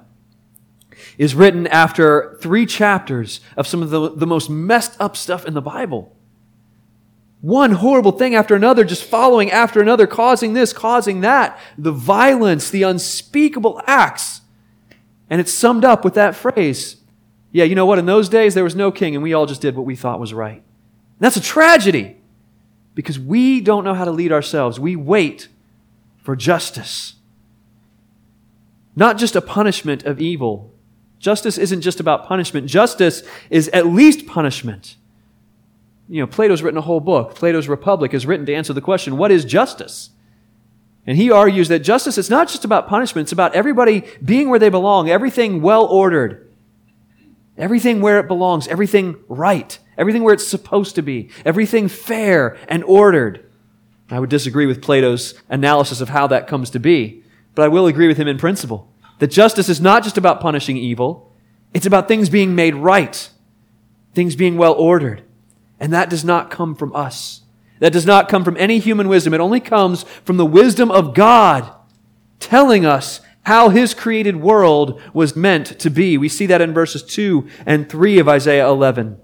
is 1.18 1.36
written 1.36 1.68
after 1.68 2.38
three 2.42 2.66
chapters 2.66 3.40
of 3.56 3.68
some 3.68 3.82
of 3.82 3.92
the, 3.92 4.10
the 4.14 4.28
most 4.28 4.50
messed 4.50 5.00
up 5.00 5.16
stuff 5.16 5.46
in 5.46 5.54
the 5.54 5.62
Bible. 5.62 6.16
One 7.44 7.72
horrible 7.74 8.14
thing 8.14 8.36
after 8.36 8.56
another, 8.56 8.86
just 8.86 9.04
following 9.04 9.52
after 9.52 9.82
another, 9.82 10.08
causing 10.08 10.54
this, 10.54 10.72
causing 10.72 11.20
that. 11.22 11.60
The 11.78 11.92
violence, 11.92 12.70
the 12.70 12.84
unspeakable 12.84 13.82
acts. 13.86 14.40
And 15.30 15.42
it's 15.42 15.52
summed 15.52 15.84
up 15.84 16.06
with 16.06 16.14
that 16.14 16.38
phrase. 16.38 16.96
Yeah, 17.52 17.66
you 17.66 17.76
know 17.76 17.86
what? 17.86 18.00
In 18.00 18.06
those 18.06 18.30
days, 18.30 18.54
there 18.54 18.64
was 18.64 18.78
no 18.78 18.94
king, 18.94 19.14
and 19.14 19.22
we 19.22 19.34
all 19.34 19.46
just 19.46 19.60
did 19.60 19.76
what 19.76 19.86
we 19.86 19.94
thought 19.94 20.22
was 20.22 20.34
right. 20.34 20.54
And 20.54 21.20
that's 21.20 21.36
a 21.36 21.42
tragedy 21.42 22.16
because 22.96 23.20
we 23.20 23.60
don't 23.60 23.84
know 23.84 23.94
how 23.94 24.06
to 24.06 24.12
lead 24.12 24.32
ourselves. 24.32 24.80
We 24.80 24.96
wait 24.96 25.50
for 26.20 26.38
justice. 26.38 27.16
Not 28.96 29.18
just 29.18 29.36
a 29.36 29.42
punishment 29.42 30.06
of 30.06 30.22
evil. 30.22 30.72
Justice 31.20 31.58
isn't 31.58 31.82
just 31.82 32.00
about 32.00 32.26
punishment. 32.26 32.68
Justice 32.68 33.22
is 33.50 33.68
at 33.74 33.86
least 33.86 34.28
punishment 34.28 34.96
you 36.14 36.20
know, 36.20 36.28
Plato's 36.28 36.62
written 36.62 36.78
a 36.78 36.82
whole 36.82 37.00
book. 37.00 37.34
Plato's 37.34 37.68
Republic 37.68 38.14
is 38.14 38.28
written 38.28 38.46
to 38.46 38.54
answer 38.54 38.72
the 38.72 38.82
question, 38.82 39.18
what 39.18 39.32
is 39.32 39.44
justice? 39.44 40.12
And 41.08 41.18
he 41.18 41.32
argues 41.32 41.70
that 41.70 41.80
justice 41.80 42.20
is 42.20 42.30
not 42.30 42.48
just 42.48 42.64
about 42.64 42.88
punishment, 42.88 43.26
it's 43.26 43.32
about 43.32 43.56
everybody 43.56 44.04
being 44.24 44.48
where 44.48 44.60
they 44.60 44.70
belong, 44.70 45.10
everything 45.10 45.64
well 45.64 45.86
ordered, 45.86 46.54
everything 47.58 48.00
where 48.00 48.20
it 48.20 48.28
belongs, 48.28 48.68
everything 48.68 49.16
right, 49.28 49.80
everything 49.98 50.22
where 50.22 50.36
it's 50.36 50.48
supposed 50.48 50.94
to 50.94 51.02
be, 51.02 51.32
everything 51.46 51.88
fair 51.88 52.60
and 52.68 52.84
ordered. 52.84 53.50
I 54.12 54.20
would 54.20 54.30
disagree 54.30 54.68
with 54.68 54.84
Plato's 54.84 55.34
analysis 55.50 56.00
of 56.00 56.10
how 56.10 56.28
that 56.28 56.46
comes 56.46 56.70
to 56.70 56.80
be, 56.80 57.24
but 57.56 57.64
I 57.64 57.70
will 57.70 57.88
agree 57.88 58.08
with 58.08 58.18
him 58.18 58.28
in 58.28 58.38
principle 58.38 58.94
that 59.18 59.32
justice 59.32 59.68
is 59.68 59.82
not 59.82 60.04
just 60.04 60.20
about 60.20 60.42
punishing 60.42 60.78
evil, 60.78 61.34
it's 61.74 61.88
about 61.88 62.08
things 62.08 62.30
being 62.30 62.54
made 62.54 62.76
right, 62.76 63.32
things 64.14 64.36
being 64.36 64.58
well 64.58 64.74
ordered. 64.74 65.24
And 65.84 65.92
that 65.92 66.10
does 66.10 66.24
not 66.24 66.50
come 66.50 66.76
from 66.76 66.96
us. 66.96 67.42
That 67.80 67.92
does 67.92 68.06
not 68.06 68.30
come 68.30 68.46
from 68.46 68.56
any 68.56 68.80
human 68.80 69.10
wisdom. 69.10 69.34
It 69.34 69.42
only 69.42 69.60
comes 69.60 70.04
from 70.24 70.38
the 70.38 70.46
wisdom 70.46 70.90
of 70.90 71.14
God 71.14 71.70
telling 72.40 72.86
us 72.86 73.20
how 73.42 73.68
his 73.68 73.94
created 73.94 74.38
world 74.38 75.02
was 75.14 75.36
meant 75.36 75.78
to 75.80 75.90
be. 75.90 76.18
We 76.18 76.30
see 76.30 76.46
that 76.46 76.62
in 76.62 76.74
verses 76.74 77.04
2 77.04 77.50
and 77.66 77.90
3 77.90 78.18
of 78.20 78.30
Isaiah 78.30 78.70
11. 78.70 79.20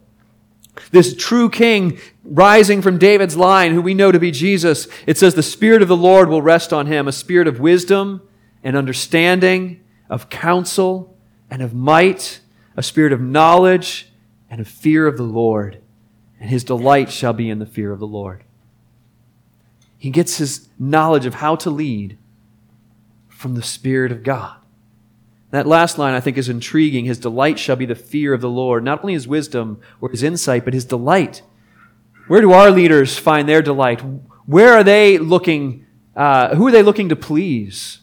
This 0.91 1.15
true 1.15 1.49
king 1.49 1.97
rising 2.25 2.81
from 2.81 2.97
David's 2.97 3.37
line, 3.37 3.71
who 3.71 3.81
we 3.81 3.93
know 3.93 4.11
to 4.11 4.19
be 4.19 4.29
Jesus, 4.29 4.85
it 5.07 5.17
says 5.17 5.35
the 5.35 5.41
Spirit 5.41 5.81
of 5.81 5.87
the 5.87 5.95
Lord 5.95 6.27
will 6.27 6.41
rest 6.41 6.73
on 6.73 6.87
him, 6.87 7.07
a 7.07 7.13
spirit 7.13 7.47
of 7.47 7.61
wisdom 7.61 8.21
and 8.65 8.75
understanding, 8.75 9.79
of 10.09 10.29
counsel 10.29 11.17
and 11.49 11.61
of 11.61 11.73
might, 11.73 12.41
a 12.75 12.83
spirit 12.83 13.13
of 13.13 13.21
knowledge 13.21 14.11
and 14.49 14.59
of 14.59 14.67
fear 14.67 15.07
of 15.07 15.15
the 15.15 15.23
Lord 15.23 15.81
and 16.39 16.49
his 16.49 16.63
delight 16.63 17.11
shall 17.11 17.33
be 17.33 17.49
in 17.49 17.59
the 17.59 17.65
fear 17.65 17.91
of 17.91 17.99
the 17.99 18.07
Lord. 18.07 18.43
He 19.97 20.09
gets 20.09 20.37
his 20.37 20.69
knowledge 20.79 21.25
of 21.25 21.35
how 21.35 21.55
to 21.57 21.69
lead 21.69 22.17
from 23.27 23.55
the 23.55 23.61
Spirit 23.61 24.11
of 24.11 24.23
God. 24.23 24.55
That 25.51 25.67
last 25.67 25.97
line 25.97 26.13
I 26.13 26.19
think 26.19 26.37
is 26.37 26.47
intriguing. 26.47 27.05
His 27.05 27.19
delight 27.19 27.59
shall 27.59 27.75
be 27.75 27.85
the 27.85 27.95
fear 27.95 28.33
of 28.33 28.41
the 28.41 28.49
Lord. 28.49 28.83
Not 28.83 29.01
only 29.01 29.13
his 29.13 29.27
wisdom 29.27 29.81
or 29.99 30.09
his 30.09 30.23
insight, 30.23 30.63
but 30.63 30.73
his 30.73 30.85
delight. 30.85 31.41
Where 32.27 32.41
do 32.41 32.51
our 32.51 32.71
leaders 32.71 33.17
find 33.17 33.49
their 33.49 33.61
delight? 33.61 34.01
Where 34.45 34.73
are 34.73 34.83
they 34.83 35.17
looking? 35.17 35.85
Uh, 36.15 36.55
who 36.55 36.67
are 36.67 36.71
they 36.71 36.83
looking 36.83 37.09
to 37.09 37.15
please? 37.15 37.99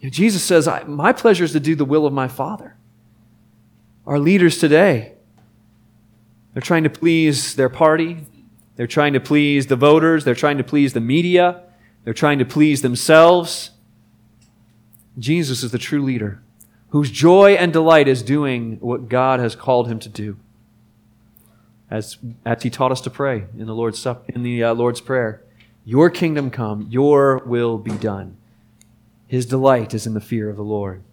You 0.00 0.08
know, 0.08 0.10
Jesus 0.10 0.42
says, 0.42 0.68
My 0.86 1.12
pleasure 1.12 1.44
is 1.44 1.52
to 1.52 1.60
do 1.60 1.74
the 1.74 1.84
will 1.84 2.06
of 2.06 2.12
my 2.12 2.28
Father. 2.28 2.76
Our 4.06 4.18
leaders 4.18 4.58
today, 4.58 5.14
they're 6.58 6.62
trying 6.66 6.82
to 6.82 6.90
please 6.90 7.54
their 7.54 7.68
party. 7.68 8.26
They're 8.74 8.88
trying 8.88 9.12
to 9.12 9.20
please 9.20 9.68
the 9.68 9.76
voters. 9.76 10.24
They're 10.24 10.34
trying 10.34 10.58
to 10.58 10.64
please 10.64 10.92
the 10.92 11.00
media. 11.00 11.62
They're 12.02 12.12
trying 12.12 12.40
to 12.40 12.44
please 12.44 12.82
themselves. 12.82 13.70
Jesus 15.20 15.62
is 15.62 15.70
the 15.70 15.78
true 15.78 16.02
leader 16.02 16.42
whose 16.88 17.12
joy 17.12 17.52
and 17.52 17.72
delight 17.72 18.08
is 18.08 18.24
doing 18.24 18.78
what 18.80 19.08
God 19.08 19.38
has 19.38 19.54
called 19.54 19.86
him 19.86 20.00
to 20.00 20.08
do. 20.08 20.36
As, 21.88 22.18
as 22.44 22.64
he 22.64 22.70
taught 22.70 22.90
us 22.90 23.02
to 23.02 23.10
pray 23.10 23.44
in 23.56 23.66
the 23.68 23.74
Lord's, 23.74 24.04
in 24.26 24.42
the 24.42 24.64
uh, 24.64 24.74
Lord's 24.74 25.00
Prayer 25.00 25.44
Your 25.84 26.10
kingdom 26.10 26.50
come, 26.50 26.88
your 26.90 27.38
will 27.46 27.78
be 27.78 27.92
done. 27.92 28.36
His 29.28 29.46
delight 29.46 29.94
is 29.94 30.08
in 30.08 30.14
the 30.14 30.20
fear 30.20 30.50
of 30.50 30.56
the 30.56 30.64
Lord. 30.64 31.04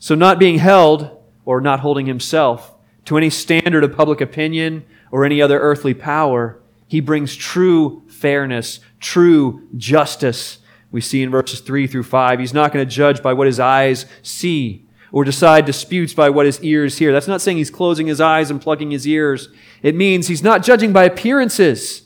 So, 0.00 0.16
not 0.16 0.40
being 0.40 0.58
held 0.58 1.22
or 1.44 1.60
not 1.60 1.78
holding 1.78 2.06
himself 2.06 2.71
to 3.04 3.16
any 3.16 3.30
standard 3.30 3.84
of 3.84 3.96
public 3.96 4.20
opinion 4.20 4.84
or 5.10 5.24
any 5.24 5.42
other 5.42 5.58
earthly 5.58 5.94
power. 5.94 6.60
He 6.86 7.00
brings 7.00 7.34
true 7.36 8.02
fairness, 8.08 8.80
true 9.00 9.66
justice. 9.76 10.58
We 10.90 11.00
see 11.00 11.22
in 11.22 11.30
verses 11.30 11.60
3 11.60 11.86
through 11.86 12.02
5. 12.02 12.38
He's 12.38 12.54
not 12.54 12.72
going 12.72 12.86
to 12.86 12.94
judge 12.94 13.22
by 13.22 13.32
what 13.32 13.46
his 13.46 13.58
eyes 13.58 14.06
see 14.22 14.86
or 15.12 15.24
decide 15.24 15.66
disputes 15.66 16.14
by 16.14 16.30
what 16.30 16.46
his 16.46 16.60
ears 16.62 16.98
hear. 16.98 17.12
That's 17.12 17.28
not 17.28 17.42
saying 17.42 17.58
he's 17.58 17.70
closing 17.70 18.06
his 18.06 18.20
eyes 18.20 18.50
and 18.50 18.60
plugging 18.60 18.90
his 18.90 19.06
ears. 19.06 19.48
It 19.82 19.94
means 19.94 20.26
he's 20.26 20.42
not 20.42 20.62
judging 20.62 20.92
by 20.92 21.04
appearances. 21.04 22.02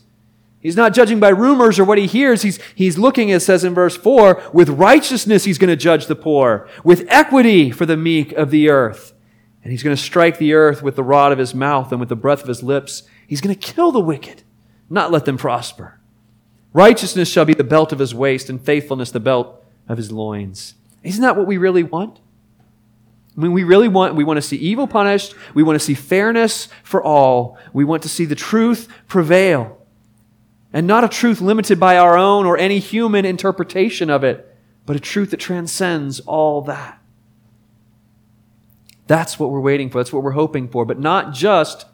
He's 0.59 0.75
not 0.75 0.93
judging 0.93 1.19
by 1.19 1.29
rumors 1.29 1.79
or 1.79 1.85
what 1.85 1.97
he 1.97 2.07
hears. 2.07 2.41
He's, 2.41 2.59
he's 2.75 2.97
looking, 2.97 3.29
it 3.29 3.39
says 3.39 3.63
in 3.63 3.73
verse 3.73 3.95
4, 3.95 4.41
with 4.51 4.69
righteousness 4.69 5.45
he's 5.45 5.57
going 5.57 5.69
to 5.69 5.77
judge 5.77 6.07
the 6.07 6.15
poor, 6.15 6.67
with 6.83 7.05
equity 7.07 7.71
for 7.71 7.85
the 7.85 7.95
meek 7.95 8.33
of 8.33 8.51
the 8.51 8.69
earth. 8.69 9.13
And 9.67 9.73
he's 9.73 9.83
going 9.83 9.97
to 9.97 10.01
strike 10.01 10.37
the 10.37 10.53
earth 10.53 10.81
with 10.81 10.95
the 10.95 11.03
rod 11.03 11.33
of 11.33 11.37
his 11.37 11.53
mouth 11.53 11.91
and 11.91 11.99
with 11.99 12.07
the 12.07 12.15
breath 12.15 12.41
of 12.41 12.47
his 12.47 12.63
lips. 12.63 13.03
He's 13.27 13.41
going 13.41 13.53
to 13.53 13.59
kill 13.59 13.91
the 13.91 13.99
wicked, 13.99 14.43
not 14.89 15.11
let 15.11 15.25
them 15.25 15.37
prosper. 15.37 15.99
Righteousness 16.71 17.29
shall 17.29 17.43
be 17.43 17.53
the 17.53 17.65
belt 17.65 17.91
of 17.91 17.99
his 17.99 18.15
waist, 18.15 18.49
and 18.49 18.61
faithfulness 18.61 19.11
the 19.11 19.19
belt 19.19 19.61
of 19.89 19.97
his 19.97 20.09
loins. 20.09 20.75
Isn't 21.03 21.21
that 21.21 21.35
what 21.35 21.47
we 21.47 21.57
really 21.57 21.83
want? 21.83 22.21
I 23.37 23.41
mean, 23.41 23.51
we 23.51 23.65
really 23.65 23.89
want, 23.89 24.15
we 24.15 24.23
want 24.23 24.37
to 24.37 24.41
see 24.41 24.55
evil 24.55 24.87
punished. 24.87 25.35
We 25.53 25.63
want 25.63 25.75
to 25.77 25.85
see 25.85 25.95
fairness 25.95 26.69
for 26.81 27.03
all. 27.03 27.57
We 27.73 27.83
want 27.83 28.03
to 28.03 28.09
see 28.09 28.23
the 28.23 28.35
truth 28.35 28.87
prevail. 29.09 29.85
And 30.71 30.87
not 30.87 31.03
a 31.03 31.09
truth 31.09 31.41
limited 31.41 31.77
by 31.77 31.97
our 31.97 32.17
own 32.17 32.45
or 32.45 32.57
any 32.57 32.79
human 32.79 33.25
interpretation 33.25 34.09
of 34.09 34.23
it, 34.23 34.55
but 34.85 34.95
a 34.95 35.01
truth 35.01 35.31
that 35.31 35.41
transcends 35.41 36.21
all 36.21 36.61
that. 36.61 37.01
That's 39.07 39.39
what 39.39 39.49
we're 39.49 39.61
waiting 39.61 39.89
for. 39.89 39.99
That's 39.99 40.13
what 40.13 40.23
we're 40.23 40.31
hoping 40.31 40.67
for, 40.67 40.85
but 40.85 40.99
not 40.99 41.33
just 41.33 41.85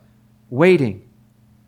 waiting. 0.50 1.08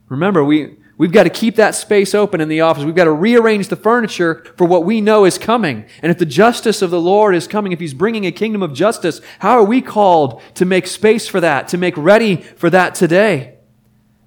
Remember, 0.10 0.44
we, 0.44 0.78
we've 0.98 1.12
got 1.12 1.24
to 1.24 1.30
keep 1.30 1.56
that 1.56 1.76
space 1.76 2.14
open 2.14 2.42
in 2.42 2.50
the 2.50 2.62
office. 2.62 2.84
We've 2.84 2.96
got 2.96 3.06
to 3.06 3.12
rearrange 3.12 3.68
the 3.68 3.76
furniture 3.76 4.44
for 4.58 4.66
what 4.66 4.86
we 4.86 5.02
know 5.02 5.26
is 5.26 5.38
coming. 5.38 5.86
And 6.02 6.12
if 6.12 6.18
the 6.18 6.26
justice 6.26 6.82
of 6.82 6.92
the 6.92 7.00
Lord 7.00 7.36
is 7.36 7.48
coming, 7.48 7.72
if 7.72 7.80
He's 7.80 7.94
bringing 7.94 8.26
a 8.26 8.32
kingdom 8.32 8.62
of 8.62 8.74
justice, 8.74 9.22
how 9.40 9.52
are 9.52 9.64
we 9.64 9.82
called 9.82 10.42
to 10.56 10.66
make 10.66 10.88
space 10.88 11.28
for 11.28 11.40
that, 11.42 11.68
to 11.70 11.78
make 11.78 11.96
ready 11.98 12.38
for 12.38 12.70
that 12.70 12.96
today? 12.96 13.56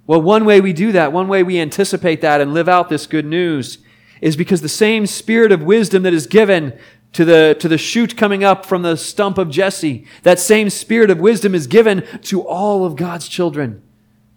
Well, 0.06 0.22
one 0.22 0.44
way 0.44 0.60
we 0.60 0.72
do 0.72 0.92
that, 0.92 1.12
one 1.12 1.28
way 1.28 1.42
we 1.42 1.60
anticipate 1.60 2.22
that 2.22 2.40
and 2.40 2.54
live 2.54 2.68
out 2.68 2.88
this 2.88 3.06
good 3.06 3.26
news 3.26 3.78
is 4.20 4.36
because 4.36 4.62
the 4.62 4.68
same 4.68 5.06
spirit 5.06 5.52
of 5.52 5.62
wisdom 5.62 6.02
that 6.02 6.14
is 6.14 6.26
given 6.26 6.76
to 7.12 7.24
the, 7.24 7.56
to 7.60 7.68
the 7.68 7.78
shoot 7.78 8.16
coming 8.16 8.44
up 8.44 8.66
from 8.66 8.82
the 8.82 8.96
stump 8.96 9.38
of 9.38 9.50
Jesse. 9.50 10.06
That 10.22 10.38
same 10.38 10.70
spirit 10.70 11.10
of 11.10 11.18
wisdom 11.18 11.54
is 11.54 11.66
given 11.66 12.06
to 12.22 12.42
all 12.42 12.84
of 12.84 12.96
God's 12.96 13.28
children, 13.28 13.82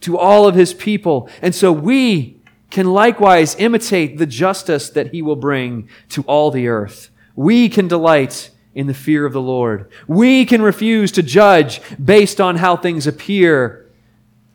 to 0.02 0.18
all 0.18 0.48
of 0.48 0.56
his 0.56 0.74
people. 0.74 1.30
And 1.42 1.54
so 1.54 1.72
we 1.72 2.40
can 2.70 2.88
likewise 2.88 3.56
imitate 3.56 4.18
the 4.18 4.26
justice 4.26 4.90
that 4.90 5.12
he 5.12 5.22
will 5.22 5.36
bring 5.36 5.90
to 6.10 6.24
all 6.24 6.52
the 6.52 6.68
earth. 6.68 7.10
We 7.36 7.70
can 7.70 7.88
delight 7.88 8.50
in 8.74 8.88
the 8.88 8.94
fear 8.94 9.26
of 9.26 9.34
the 9.34 9.42
Lord. 9.42 9.90
We 10.08 10.46
can 10.46 10.62
refuse 10.62 11.12
to 11.14 11.24
judge 11.24 11.82
based 12.04 12.40
on 12.40 12.58
how 12.58 12.78
things 12.78 13.06
appear 13.06 13.86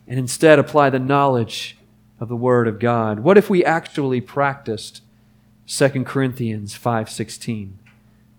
and 0.08 0.18
instead 0.18 0.58
apply 0.58 0.90
the 0.90 0.98
knowledge 0.98 1.76
of 2.18 2.28
the 2.28 2.36
word 2.36 2.66
of 2.66 2.78
God. 2.78 3.20
What 3.20 3.36
if 3.36 3.50
we 3.50 3.64
actually 3.64 4.22
practiced 4.22 5.02
2 5.66 6.04
Corinthians 6.06 6.74
5:16 6.74 7.78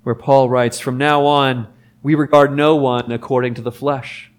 where 0.07 0.15
Paul 0.15 0.49
writes 0.49 0.79
from 0.79 0.97
now 0.97 1.25
on 1.25 1.67
we 2.01 2.15
regard 2.15 2.55
no 2.55 2.77
one 2.77 3.11
according 3.11 3.55
to 3.55 3.61
the 3.61 3.73
flesh. 3.73 4.31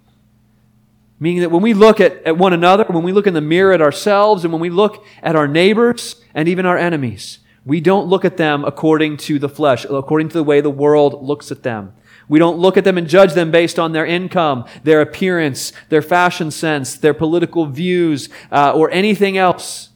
Meaning 1.21 1.43
that 1.43 1.51
when 1.51 1.61
we 1.61 1.75
look 1.75 2.01
at, 2.01 2.23
at 2.25 2.39
one 2.39 2.55
another, 2.55 2.85
when 2.85 3.03
we 3.03 3.13
look 3.13 3.27
in 3.27 3.35
the 3.35 3.43
mirror 3.43 3.75
at 3.75 3.83
ourselves, 3.83 4.45
and 4.45 4.51
when 4.51 4.63
we 4.63 4.71
look 4.71 5.05
at 5.23 5.37
our 5.37 5.47
neighbors 5.47 6.25
and 6.33 6.49
even 6.49 6.65
our 6.65 6.79
enemies, 6.79 7.41
we 7.67 7.83
don't 7.83 8.09
look 8.09 8.25
at 8.25 8.39
them 8.39 8.65
according 8.65 9.19
to 9.19 9.39
the 9.39 9.49
flesh, 9.51 9.85
according 9.85 10.31
to 10.31 10.39
the 10.39 10.43
way 10.43 10.63
the 10.63 10.71
world 10.71 11.23
looks 11.23 11.51
at 11.51 11.65
them. 11.65 11.93
We 12.31 12.39
don't 12.39 12.57
look 12.57 12.79
at 12.79 12.85
them 12.85 12.97
and 12.97 13.07
judge 13.07 13.35
them 13.35 13.51
based 13.51 13.79
on 13.79 13.93
their 13.93 14.07
income, 14.07 14.65
their 14.85 15.03
appearance, 15.03 15.75
their 15.91 16.01
fashion 16.01 16.51
sense, 16.51 16.97
their 16.97 17.13
political 17.13 17.67
views, 17.67 18.31
uh, 18.51 18.73
or 18.75 18.91
anything 18.91 19.37
else. 19.37 19.88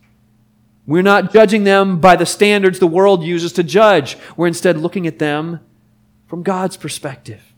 We're 0.87 1.03
not 1.03 1.33
judging 1.33 1.65
them 1.65 2.01
by 2.01 2.17
the 2.17 2.27
standards 2.27 2.79
the 2.79 2.87
world 2.87 3.23
uses 3.23 3.53
to 3.55 3.63
judge. 3.63 4.17
We're 4.37 4.49
instead 4.49 4.77
looking 4.77 5.07
at 5.07 5.19
them 5.19 5.61
from 6.27 6.43
God's 6.43 6.77
perspective. 6.77 7.53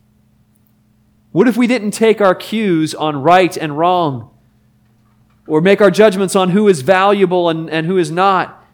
What 1.33 1.49
if 1.49 1.57
we 1.57 1.66
didn't 1.66 1.93
take 1.93 2.21
our 2.21 2.35
cues 2.35 2.95
on 2.95 3.23
right 3.23 3.57
and 3.57 3.78
wrong? 3.78 4.31
Or 5.47 5.61
make 5.61 5.81
our 5.81 5.90
judgments 5.90 6.37
on 6.37 6.50
who 6.50 6.69
is 6.69 6.83
valuable 6.83 7.49
and, 7.49 7.69
and 7.71 7.87
who 7.87 7.97
is 7.97 8.11
not 8.11 8.64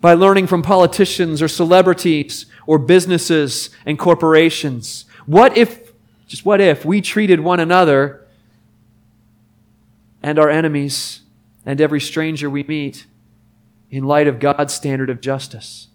by 0.00 0.14
learning 0.14 0.46
from 0.46 0.62
politicians 0.62 1.42
or 1.42 1.48
celebrities 1.48 2.46
or 2.66 2.78
businesses 2.78 3.70
and 3.86 3.98
corporations? 3.98 5.04
What 5.26 5.56
if, 5.56 5.92
just 6.26 6.44
what 6.44 6.60
if, 6.60 6.84
we 6.84 7.00
treated 7.00 7.40
one 7.40 7.60
another 7.60 8.26
and 10.22 10.38
our 10.38 10.50
enemies 10.50 11.20
and 11.64 11.80
every 11.80 12.00
stranger 12.00 12.50
we 12.50 12.64
meet 12.64 13.06
in 13.90 14.04
light 14.04 14.28
of 14.28 14.38
God's 14.38 14.74
standard 14.74 15.10
of 15.10 15.20
justice? 15.20 15.88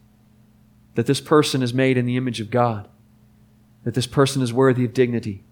That 0.95 1.05
this 1.05 1.21
person 1.21 1.61
is 1.61 1.73
made 1.73 1.97
in 1.97 2.05
the 2.05 2.17
image 2.17 2.39
of 2.39 2.49
God 2.49 2.87
that 3.85 3.93
this 3.93 4.07
person 4.07 4.41
is 4.41 4.51
worthy 4.51 4.83
of 4.83 4.93
dignity, 4.93 5.43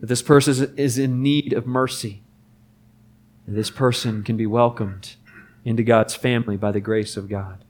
that 0.00 0.06
this 0.06 0.22
person 0.22 0.72
is 0.76 0.98
in 0.98 1.22
need 1.22 1.52
of 1.52 1.66
mercy, 1.66 2.22
and 3.46 3.56
this 3.56 3.70
person 3.70 4.22
can 4.22 4.36
be 4.36 4.46
welcomed 4.46 5.16
into 5.64 5.82
God's 5.82 6.14
family 6.14 6.56
by 6.56 6.70
the 6.70 6.80
grace 6.80 7.16
of 7.16 7.28
God. 7.28 7.64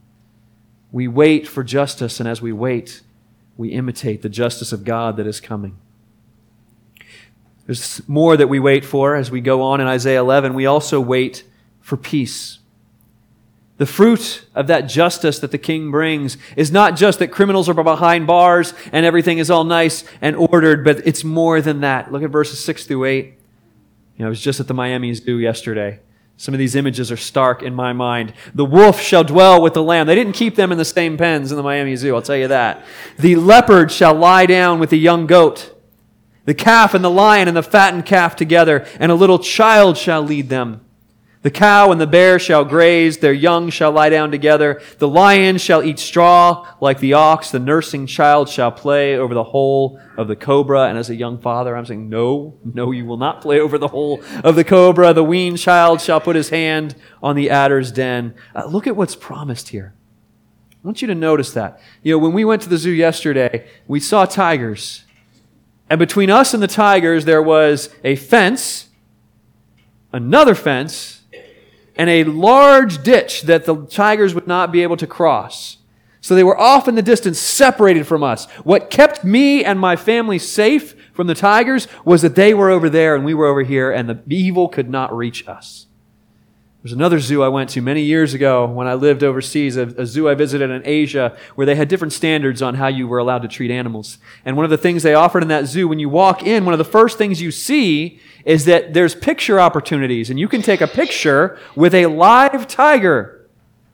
We 0.91 1.07
wait 1.07 1.47
for 1.47 1.63
justice, 1.63 2.19
and 2.19 2.27
as 2.27 2.41
we 2.41 2.51
wait, 2.51 3.01
we 3.55 3.69
imitate 3.69 4.21
the 4.21 4.29
justice 4.29 4.73
of 4.73 4.83
God 4.83 5.17
that 5.17 5.25
is 5.25 5.39
coming. 5.39 5.77
There's 7.65 8.07
more 8.07 8.35
that 8.35 8.47
we 8.47 8.59
wait 8.59 8.85
for 8.85 9.15
as 9.15 9.31
we 9.31 9.41
go 9.41 9.61
on 9.61 9.79
in 9.81 9.87
Isaiah 9.87 10.19
11. 10.19 10.53
We 10.53 10.65
also 10.65 10.99
wait 10.99 11.43
for 11.79 11.97
peace. 11.97 12.56
The 13.77 13.85
fruit 13.85 14.45
of 14.55 14.67
that 14.67 14.81
justice 14.81 15.37
that 15.39 15.51
the 15.51 15.57
king 15.59 15.91
brings 15.91 16.37
is 16.55 16.71
not 16.71 16.95
just 16.95 17.19
that 17.19 17.27
criminals 17.27 17.69
are 17.69 17.75
behind 17.75 18.25
bars 18.25 18.73
and 18.91 19.05
everything 19.05 19.37
is 19.37 19.51
all 19.51 19.63
nice 19.63 20.03
and 20.19 20.35
ordered, 20.35 20.83
but 20.83 21.05
it's 21.05 21.23
more 21.23 21.61
than 21.61 21.81
that. 21.81 22.11
Look 22.11 22.23
at 22.23 22.31
verses 22.31 22.63
6 22.63 22.87
through 22.87 23.05
8. 23.05 23.25
You 23.25 23.33
know, 24.19 24.25
I 24.25 24.29
was 24.29 24.41
just 24.41 24.59
at 24.59 24.67
the 24.67 24.73
Miami 24.73 25.13
Zoo 25.13 25.37
yesterday. 25.37 25.99
Some 26.37 26.53
of 26.53 26.59
these 26.59 26.75
images 26.75 27.11
are 27.11 27.17
stark 27.17 27.61
in 27.61 27.73
my 27.73 27.93
mind. 27.93 28.33
The 28.53 28.65
wolf 28.65 28.99
shall 28.99 29.23
dwell 29.23 29.61
with 29.61 29.73
the 29.73 29.83
lamb. 29.83 30.07
They 30.07 30.15
didn't 30.15 30.33
keep 30.33 30.55
them 30.55 30.71
in 30.71 30.77
the 30.77 30.85
same 30.85 31.17
pens 31.17 31.51
in 31.51 31.57
the 31.57 31.63
Miami 31.63 31.95
Zoo, 31.95 32.15
I'll 32.15 32.21
tell 32.21 32.37
you 32.37 32.47
that. 32.47 32.83
The 33.17 33.35
leopard 33.35 33.91
shall 33.91 34.13
lie 34.13 34.45
down 34.47 34.79
with 34.79 34.91
the 34.91 34.99
young 34.99 35.27
goat. 35.27 35.75
The 36.45 36.53
calf 36.53 36.93
and 36.93 37.03
the 37.03 37.09
lion 37.09 37.47
and 37.47 37.57
the 37.57 37.63
fattened 37.63 38.05
calf 38.05 38.35
together, 38.35 38.87
and 38.99 39.11
a 39.11 39.15
little 39.15 39.39
child 39.39 39.97
shall 39.97 40.21
lead 40.21 40.49
them. 40.49 40.81
The 41.43 41.51
cow 41.51 41.91
and 41.91 42.01
the 42.01 42.07
bear 42.07 42.39
shall 42.39 42.65
graze, 42.65 43.19
their 43.19 43.33
young 43.33 43.69
shall 43.69 43.91
lie 43.91 44.09
down 44.09 44.31
together. 44.31 44.81
The 44.97 45.07
lion 45.07 45.59
shall 45.59 45.83
eat 45.83 45.99
straw 45.99 46.67
like 46.81 46.99
the 46.99 47.13
ox, 47.13 47.51
the 47.51 47.59
nursing 47.59 48.07
child 48.07 48.49
shall 48.49 48.71
play 48.71 49.15
over 49.15 49.33
the 49.33 49.43
hole 49.43 49.99
of 50.17 50.27
the 50.27 50.35
cobra. 50.35 50.87
And 50.87 50.97
as 50.97 51.09
a 51.09 51.15
young 51.15 51.37
father, 51.39 51.77
I'm 51.77 51.85
saying, 51.85 52.09
no, 52.09 52.57
no, 52.63 52.91
you 52.91 53.05
will 53.05 53.17
not 53.17 53.41
play 53.41 53.59
over 53.59 53.77
the 53.77 53.87
hole 53.89 54.21
of 54.43 54.55
the 54.55 54.63
cobra. 54.63 55.13
The 55.13 55.23
weaned 55.23 55.59
child 55.59 56.01
shall 56.01 56.19
put 56.19 56.35
his 56.35 56.49
hand 56.49 56.95
on 57.21 57.35
the 57.35 57.49
adder's 57.49 57.91
den. 57.91 58.33
Uh, 58.55 58.65
look 58.65 58.87
at 58.87 58.95
what's 58.95 59.15
promised 59.15 59.69
here. 59.69 59.93
I 60.71 60.87
want 60.87 61.01
you 61.01 61.07
to 61.07 61.15
notice 61.15 61.51
that. 61.53 61.79
You 62.01 62.13
know, 62.13 62.19
when 62.19 62.33
we 62.33 62.45
went 62.45 62.61
to 62.63 62.69
the 62.69 62.77
zoo 62.77 62.91
yesterday, 62.91 63.67
we 63.87 63.99
saw 63.99 64.25
tigers. 64.25 65.05
And 65.89 65.99
between 65.99 66.29
us 66.29 66.53
and 66.53 66.61
the 66.61 66.67
tigers, 66.67 67.25
there 67.25 67.41
was 67.41 67.89
a 68.03 68.15
fence, 68.15 68.89
another 70.11 70.55
fence, 70.55 71.16
and 71.97 72.09
a 72.09 72.23
large 72.23 73.03
ditch 73.03 73.43
that 73.43 73.65
the 73.65 73.85
tigers 73.85 74.35
would 74.35 74.47
not 74.47 74.71
be 74.71 74.83
able 74.83 74.97
to 74.97 75.07
cross. 75.07 75.77
So 76.21 76.35
they 76.35 76.43
were 76.43 76.59
off 76.59 76.87
in 76.87 76.95
the 76.95 77.01
distance, 77.01 77.39
separated 77.39 78.05
from 78.05 78.21
us. 78.23 78.45
What 78.63 78.89
kept 78.89 79.23
me 79.23 79.63
and 79.63 79.79
my 79.79 79.95
family 79.95 80.39
safe 80.39 80.95
from 81.13 81.27
the 81.27 81.35
tigers 81.35 81.87
was 82.05 82.21
that 82.21 82.35
they 82.35 82.53
were 82.53 82.69
over 82.69 82.89
there 82.89 83.15
and 83.15 83.25
we 83.25 83.33
were 83.33 83.47
over 83.47 83.63
here, 83.63 83.91
and 83.91 84.09
the 84.09 84.21
evil 84.29 84.67
could 84.67 84.89
not 84.89 85.15
reach 85.15 85.47
us. 85.47 85.86
There's 86.87 86.95
another 86.95 87.19
zoo 87.19 87.43
I 87.43 87.49
went 87.49 87.69
to 87.71 87.81
many 87.81 88.03
years 88.03 88.33
ago 88.33 88.65
when 88.65 88.87
I 88.87 88.93
lived 88.93 89.21
overseas, 89.21 89.75
a, 89.75 89.87
a, 89.97 90.05
zoo 90.05 90.29
I 90.29 90.35
visited 90.35 90.69
in 90.69 90.83
Asia, 90.85 91.35
where 91.55 91.65
they 91.65 91.75
had 91.75 91.89
different 91.89 92.13
standards 92.13 92.61
on 92.61 92.75
how 92.75 92.87
you 92.87 93.09
were 93.09 93.17
allowed 93.17 93.41
to 93.41 93.49
treat 93.49 93.71
animals. 93.71 94.19
And 94.45 94.55
one 94.55 94.63
of 94.63 94.69
the 94.69 94.77
things 94.77 95.03
they 95.03 95.13
offered 95.13 95.43
in 95.43 95.49
that 95.49 95.65
zoo, 95.65 95.89
when 95.89 95.99
you 95.99 96.07
walk 96.07 96.43
in, 96.43 96.63
one 96.63 96.73
of 96.73 96.77
the 96.77 96.85
first 96.85 97.17
things 97.17 97.41
you 97.41 97.51
see 97.51 98.21
is 98.45 98.63
that 98.63 98.93
there's 98.93 99.15
picture 99.15 99.59
opportunities, 99.59 100.29
and 100.29 100.39
you 100.39 100.47
can 100.47 100.61
take 100.61 100.79
a 100.79 100.87
picture 100.87 101.59
with 101.75 101.93
a 101.93 102.05
live 102.05 102.67
tiger. 102.67 103.49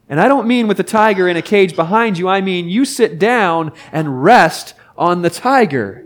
And 0.08 0.22
I 0.22 0.28
don't 0.28 0.48
mean 0.48 0.68
with 0.68 0.78
the 0.78 0.84
tiger 0.84 1.28
in 1.28 1.36
a 1.36 1.42
cage 1.42 1.76
behind 1.76 2.20
you, 2.20 2.28
I 2.28 2.42
mean 2.42 2.70
you 2.70 2.86
sit 2.86 3.18
down 3.18 3.72
and 3.92 4.24
rest 4.24 4.76
on 5.00 5.24
the 5.24 5.32
tiger. 5.32 6.06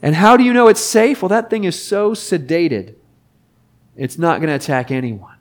And 0.00 0.14
how 0.14 0.38
do 0.38 0.44
you 0.44 0.54
know 0.54 0.68
it's 0.68 0.80
safe? 0.80 1.20
Well, 1.20 1.28
that 1.28 1.50
thing 1.50 1.64
is 1.64 1.84
so 1.84 2.12
sedated, 2.12 2.94
it's 3.98 4.16
not 4.16 4.40
going 4.40 4.48
to 4.48 4.54
attack 4.54 4.90
anyone. 4.90 5.31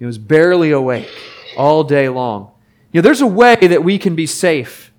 He 0.00 0.06
was 0.06 0.18
barely 0.18 0.72
awake 0.72 1.10
all 1.56 1.84
day 1.84 2.08
long. 2.08 2.50
You 2.90 3.00
know, 3.00 3.02
there's 3.02 3.20
a 3.20 3.26
way 3.26 3.54
that 3.54 3.84
we 3.84 3.98
can 3.98 4.16
be 4.16 4.26
safe 4.26 4.90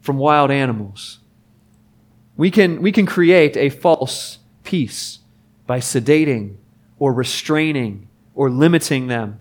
from 0.00 0.18
wild 0.18 0.50
animals. 0.50 1.20
We 2.36 2.50
can, 2.50 2.82
we 2.82 2.90
can 2.92 3.06
create 3.06 3.56
a 3.56 3.70
false 3.70 4.38
peace 4.64 5.20
by 5.66 5.78
sedating 5.78 6.56
or 6.98 7.12
restraining 7.12 8.08
or 8.34 8.50
limiting 8.50 9.06
them. 9.06 9.40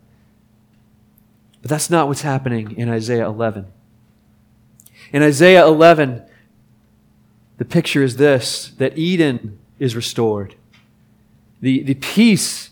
But 1.64 1.72
that's 1.72 1.90
not 1.90 2.08
what's 2.08 2.22
happening 2.22 2.78
in 2.78 2.88
Isaiah 2.88 3.26
11. 3.26 3.66
In 5.12 5.24
Isaiah 5.24 5.66
11, 5.66 6.22
the 7.58 7.66
picture 7.66 8.04
is 8.04 8.18
this 8.18 8.72
that 8.78 8.98
Eden 9.00 9.58
is 9.80 9.96
restored. 9.96 10.54
The, 11.60 11.82
the 11.82 11.96
peace 11.96 12.70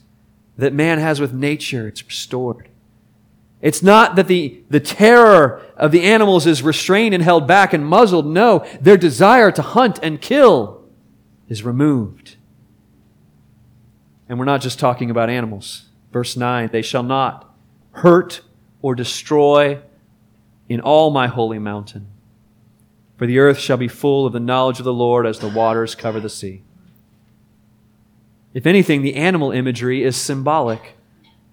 that 0.57 0.73
man 0.73 0.99
has 0.99 1.19
with 1.19 1.33
nature, 1.33 1.87
it's 1.87 2.05
restored. 2.05 2.69
It's 3.61 3.81
not 3.81 4.17
that 4.17 4.27
the, 4.27 4.61
the 4.69 4.81
terror 4.81 5.61
of 5.77 5.91
the 5.91 6.03
animals 6.03 6.45
is 6.45 6.61
restrained 6.61 7.15
and 7.15 7.23
held 7.23 7.47
back 7.47 7.71
and 7.73 7.85
muzzled. 7.85 8.25
No, 8.25 8.65
their 8.81 8.97
desire 8.97 9.51
to 9.53 9.61
hunt 9.61 9.99
and 10.03 10.19
kill 10.19 10.83
is 11.47 11.63
removed. 11.63 12.35
And 14.27 14.37
we're 14.37 14.45
not 14.45 14.61
just 14.61 14.79
talking 14.79 15.09
about 15.09 15.29
animals. 15.29 15.85
Verse 16.11 16.35
9 16.35 16.69
they 16.71 16.81
shall 16.81 17.03
not 17.03 17.55
hurt 17.91 18.41
or 18.81 18.95
destroy 18.95 19.79
in 20.67 20.81
all 20.81 21.09
my 21.11 21.27
holy 21.27 21.59
mountain. 21.59 22.07
For 23.17 23.25
the 23.25 23.39
earth 23.39 23.59
shall 23.59 23.77
be 23.77 23.87
full 23.87 24.25
of 24.25 24.33
the 24.33 24.39
knowledge 24.39 24.79
of 24.79 24.85
the 24.85 24.93
Lord 24.93 25.25
as 25.25 25.39
the 25.39 25.47
waters 25.47 25.95
cover 25.95 26.19
the 26.19 26.29
sea. 26.29 26.63
If 28.53 28.67
anything, 28.67 29.01
the 29.01 29.15
animal 29.15 29.51
imagery 29.51 30.03
is 30.03 30.15
symbolic 30.15 30.95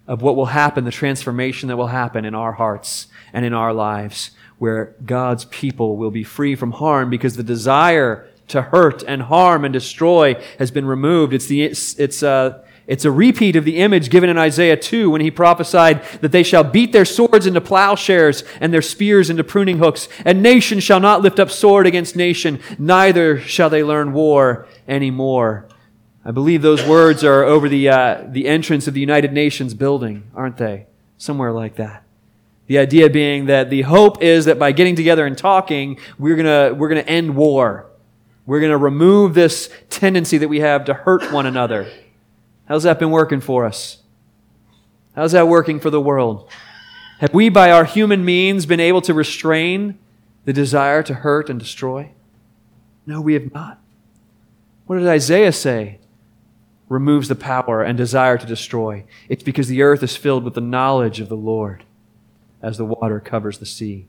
of 0.07 0.21
what 0.21 0.35
will 0.35 0.47
happen, 0.47 0.83
the 0.83 0.91
transformation 0.91 1.69
that 1.69 1.77
will 1.77 1.87
happen 1.87 2.25
in 2.25 2.35
our 2.35 2.53
hearts 2.53 3.07
and 3.33 3.45
in 3.45 3.53
our 3.53 3.73
lives, 3.73 4.31
where 4.59 4.95
God's 5.05 5.45
people 5.45 5.97
will 5.97 6.11
be 6.11 6.23
free 6.23 6.55
from 6.55 6.71
harm 6.71 7.09
because 7.09 7.35
the 7.35 7.43
desire 7.43 8.27
to 8.49 8.61
hurt 8.61 9.03
and 9.07 9.23
harm 9.23 9.65
and 9.65 9.73
destroy 9.73 10.35
has 10.59 10.69
been 10.69 10.85
removed. 10.85 11.33
It's, 11.33 11.47
the, 11.47 11.63
it's, 11.63 11.97
it's, 11.97 12.21
uh, 12.21 12.63
it's 12.85 13.05
a 13.05 13.11
repeat 13.11 13.55
of 13.55 13.65
the 13.65 13.77
image 13.77 14.09
given 14.09 14.29
in 14.29 14.37
Isaiah 14.37 14.77
2 14.77 15.09
when 15.09 15.21
he 15.21 15.31
prophesied 15.31 16.03
that 16.19 16.31
they 16.31 16.43
shall 16.43 16.63
beat 16.63 16.91
their 16.91 17.05
swords 17.05 17.47
into 17.47 17.61
plowshares 17.61 18.43
and 18.59 18.73
their 18.73 18.81
spears 18.81 19.29
into 19.29 19.43
pruning 19.43 19.77
hooks, 19.77 20.09
and 20.25 20.43
nation 20.43 20.79
shall 20.79 20.99
not 20.99 21.21
lift 21.21 21.39
up 21.39 21.49
sword 21.49 21.87
against 21.87 22.15
nation, 22.15 22.59
neither 22.77 23.39
shall 23.39 23.69
they 23.69 23.83
learn 23.83 24.13
war 24.13 24.67
anymore. 24.87 25.67
I 26.23 26.31
believe 26.31 26.61
those 26.61 26.85
words 26.85 27.23
are 27.23 27.43
over 27.43 27.67
the, 27.67 27.89
uh, 27.89 28.23
the 28.27 28.47
entrance 28.47 28.87
of 28.87 28.93
the 28.93 28.99
United 28.99 29.33
Nations 29.33 29.73
building, 29.73 30.23
aren't 30.35 30.57
they? 30.57 30.85
somewhere 31.21 31.51
like 31.51 31.75
that. 31.75 32.03
The 32.65 32.79
idea 32.79 33.09
being 33.09 33.45
that 33.45 33.69
the 33.69 33.83
hope 33.83 34.23
is 34.23 34.45
that 34.45 34.57
by 34.57 34.71
getting 34.71 34.95
together 34.95 35.25
and 35.25 35.37
talking, 35.37 35.99
we're 36.17 36.35
gonna, 36.35 36.73
we're 36.73 36.89
to 36.89 37.07
end 37.07 37.35
war. 37.35 37.85
We're 38.47 38.59
to 38.61 38.77
remove 38.77 39.35
this 39.35 39.69
tendency 39.89 40.39
that 40.39 40.47
we 40.47 40.61
have 40.61 40.85
to 40.85 40.93
hurt 40.95 41.31
one 41.31 41.45
another. 41.45 41.87
How's 42.65 42.83
that 42.83 42.97
been 42.97 43.11
working 43.11 43.39
for 43.39 43.65
us? 43.65 43.99
How's 45.15 45.33
that 45.33 45.47
working 45.47 45.79
for 45.79 45.91
the 45.91 46.01
world? 46.01 46.49
Have 47.19 47.33
we, 47.35 47.49
by 47.49 47.69
our 47.69 47.85
human 47.85 48.25
means, 48.25 48.65
been 48.65 48.79
able 48.79 49.01
to 49.01 49.13
restrain 49.13 49.99
the 50.45 50.53
desire 50.53 51.03
to 51.03 51.13
hurt 51.13 51.51
and 51.51 51.59
destroy? 51.59 52.11
No, 53.05 53.21
we 53.21 53.33
have 53.35 53.53
not. 53.53 53.79
What 54.87 54.97
did 54.97 55.07
Isaiah 55.07 55.51
say? 55.51 55.99
Removes 56.91 57.29
the 57.29 57.35
power 57.35 57.81
and 57.81 57.97
desire 57.97 58.37
to 58.37 58.45
destroy. 58.45 59.05
It's 59.29 59.43
because 59.43 59.69
the 59.69 59.81
earth 59.81 60.03
is 60.03 60.17
filled 60.17 60.43
with 60.43 60.55
the 60.55 60.59
knowledge 60.59 61.21
of 61.21 61.29
the 61.29 61.37
Lord 61.37 61.85
as 62.61 62.77
the 62.77 62.83
water 62.83 63.21
covers 63.21 63.59
the 63.59 63.65
sea. 63.65 64.07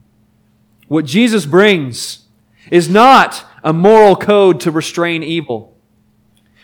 What 0.89 1.05
Jesus 1.05 1.45
brings 1.45 2.25
is 2.69 2.89
not 2.89 3.45
a 3.63 3.71
moral 3.71 4.17
code 4.17 4.59
to 4.59 4.69
restrain 4.69 5.23
evil. 5.23 5.77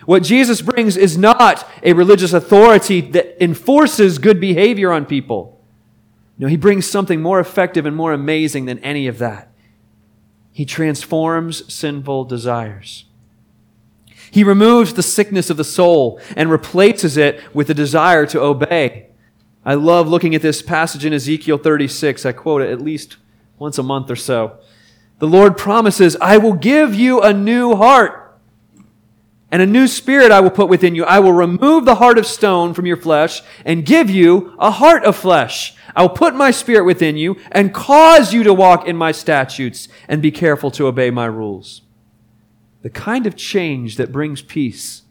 What 0.05 0.23
Jesus 0.23 0.61
brings 0.61 0.97
is 0.97 1.17
not 1.17 1.65
a 1.83 1.93
religious 1.93 2.33
authority 2.33 2.99
that 2.99 3.41
enforces 3.41 4.17
good 4.17 4.41
behavior 4.41 4.91
on 4.91 5.05
people. 5.05 5.57
No, 6.37 6.47
he 6.47 6.57
brings 6.57 6.85
something 6.85 7.21
more 7.21 7.39
effective 7.39 7.85
and 7.85 7.95
more 7.95 8.11
amazing 8.11 8.65
than 8.65 8.79
any 8.79 9.07
of 9.07 9.19
that. 9.19 9.53
He 10.51 10.65
transforms 10.65 11.73
sinful 11.73 12.25
desires. 12.25 13.05
He 14.31 14.43
removes 14.43 14.93
the 14.93 15.03
sickness 15.03 15.49
of 15.49 15.57
the 15.57 15.63
soul 15.63 16.19
and 16.35 16.49
replaces 16.49 17.17
it 17.17 17.41
with 17.53 17.67
the 17.67 17.73
desire 17.73 18.25
to 18.27 18.41
obey. 18.41 19.07
I 19.65 19.73
love 19.73 20.07
looking 20.07 20.35
at 20.35 20.41
this 20.41 20.61
passage 20.61 21.05
in 21.05 21.13
Ezekiel 21.13 21.57
36. 21.57 22.25
I 22.25 22.31
quote 22.31 22.61
it 22.61 22.69
at 22.69 22.81
least 22.81 23.17
once 23.57 23.77
a 23.77 23.83
month 23.83 24.09
or 24.09 24.15
so. 24.15 24.59
The 25.19 25.27
Lord 25.27 25.57
promises, 25.57 26.15
I 26.21 26.37
will 26.37 26.53
give 26.53 26.95
you 26.95 27.21
a 27.21 27.33
new 27.33 27.75
heart 27.75 28.39
and 29.51 29.61
a 29.61 29.67
new 29.67 29.87
spirit 29.87 30.31
I 30.31 30.39
will 30.39 30.49
put 30.49 30.69
within 30.69 30.95
you. 30.95 31.03
I 31.03 31.19
will 31.19 31.33
remove 31.33 31.85
the 31.85 31.95
heart 31.95 32.17
of 32.17 32.25
stone 32.25 32.73
from 32.73 32.85
your 32.85 32.97
flesh 32.97 33.41
and 33.65 33.85
give 33.85 34.09
you 34.09 34.55
a 34.59 34.71
heart 34.71 35.03
of 35.03 35.15
flesh. 35.15 35.75
I 35.95 36.03
will 36.03 36.09
put 36.09 36.35
my 36.35 36.51
spirit 36.51 36.85
within 36.85 37.17
you 37.17 37.35
and 37.51 37.73
cause 37.73 38.33
you 38.33 38.43
to 38.43 38.53
walk 38.53 38.87
in 38.87 38.95
my 38.95 39.11
statutes 39.11 39.89
and 40.07 40.21
be 40.21 40.31
careful 40.31 40.71
to 40.71 40.87
obey 40.87 41.09
my 41.09 41.25
rules. 41.25 41.81
The 42.81 42.89
kind 42.89 43.27
of 43.27 43.35
change 43.35 43.97
that 43.97 44.11
brings 44.11 44.41
peace 44.41 45.03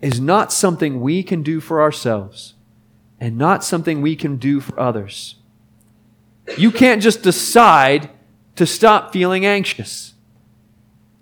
is 0.00 0.20
not 0.20 0.52
something 0.52 1.00
we 1.00 1.22
can 1.22 1.42
do 1.42 1.60
for 1.60 1.80
ourselves 1.80 2.54
and 3.20 3.36
not 3.36 3.64
something 3.64 4.00
we 4.00 4.16
can 4.16 4.36
do 4.36 4.60
for 4.60 4.78
others. 4.78 5.36
You 6.56 6.70
can't 6.70 7.02
just 7.02 7.22
decide 7.22 8.10
to 8.56 8.66
stop 8.66 9.12
feeling 9.12 9.44
anxious. 9.44 10.14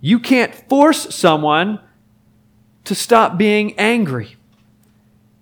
You 0.00 0.18
can't 0.18 0.54
force 0.68 1.14
someone 1.14 1.80
to 2.84 2.94
stop 2.94 3.38
being 3.38 3.78
angry. 3.78 4.36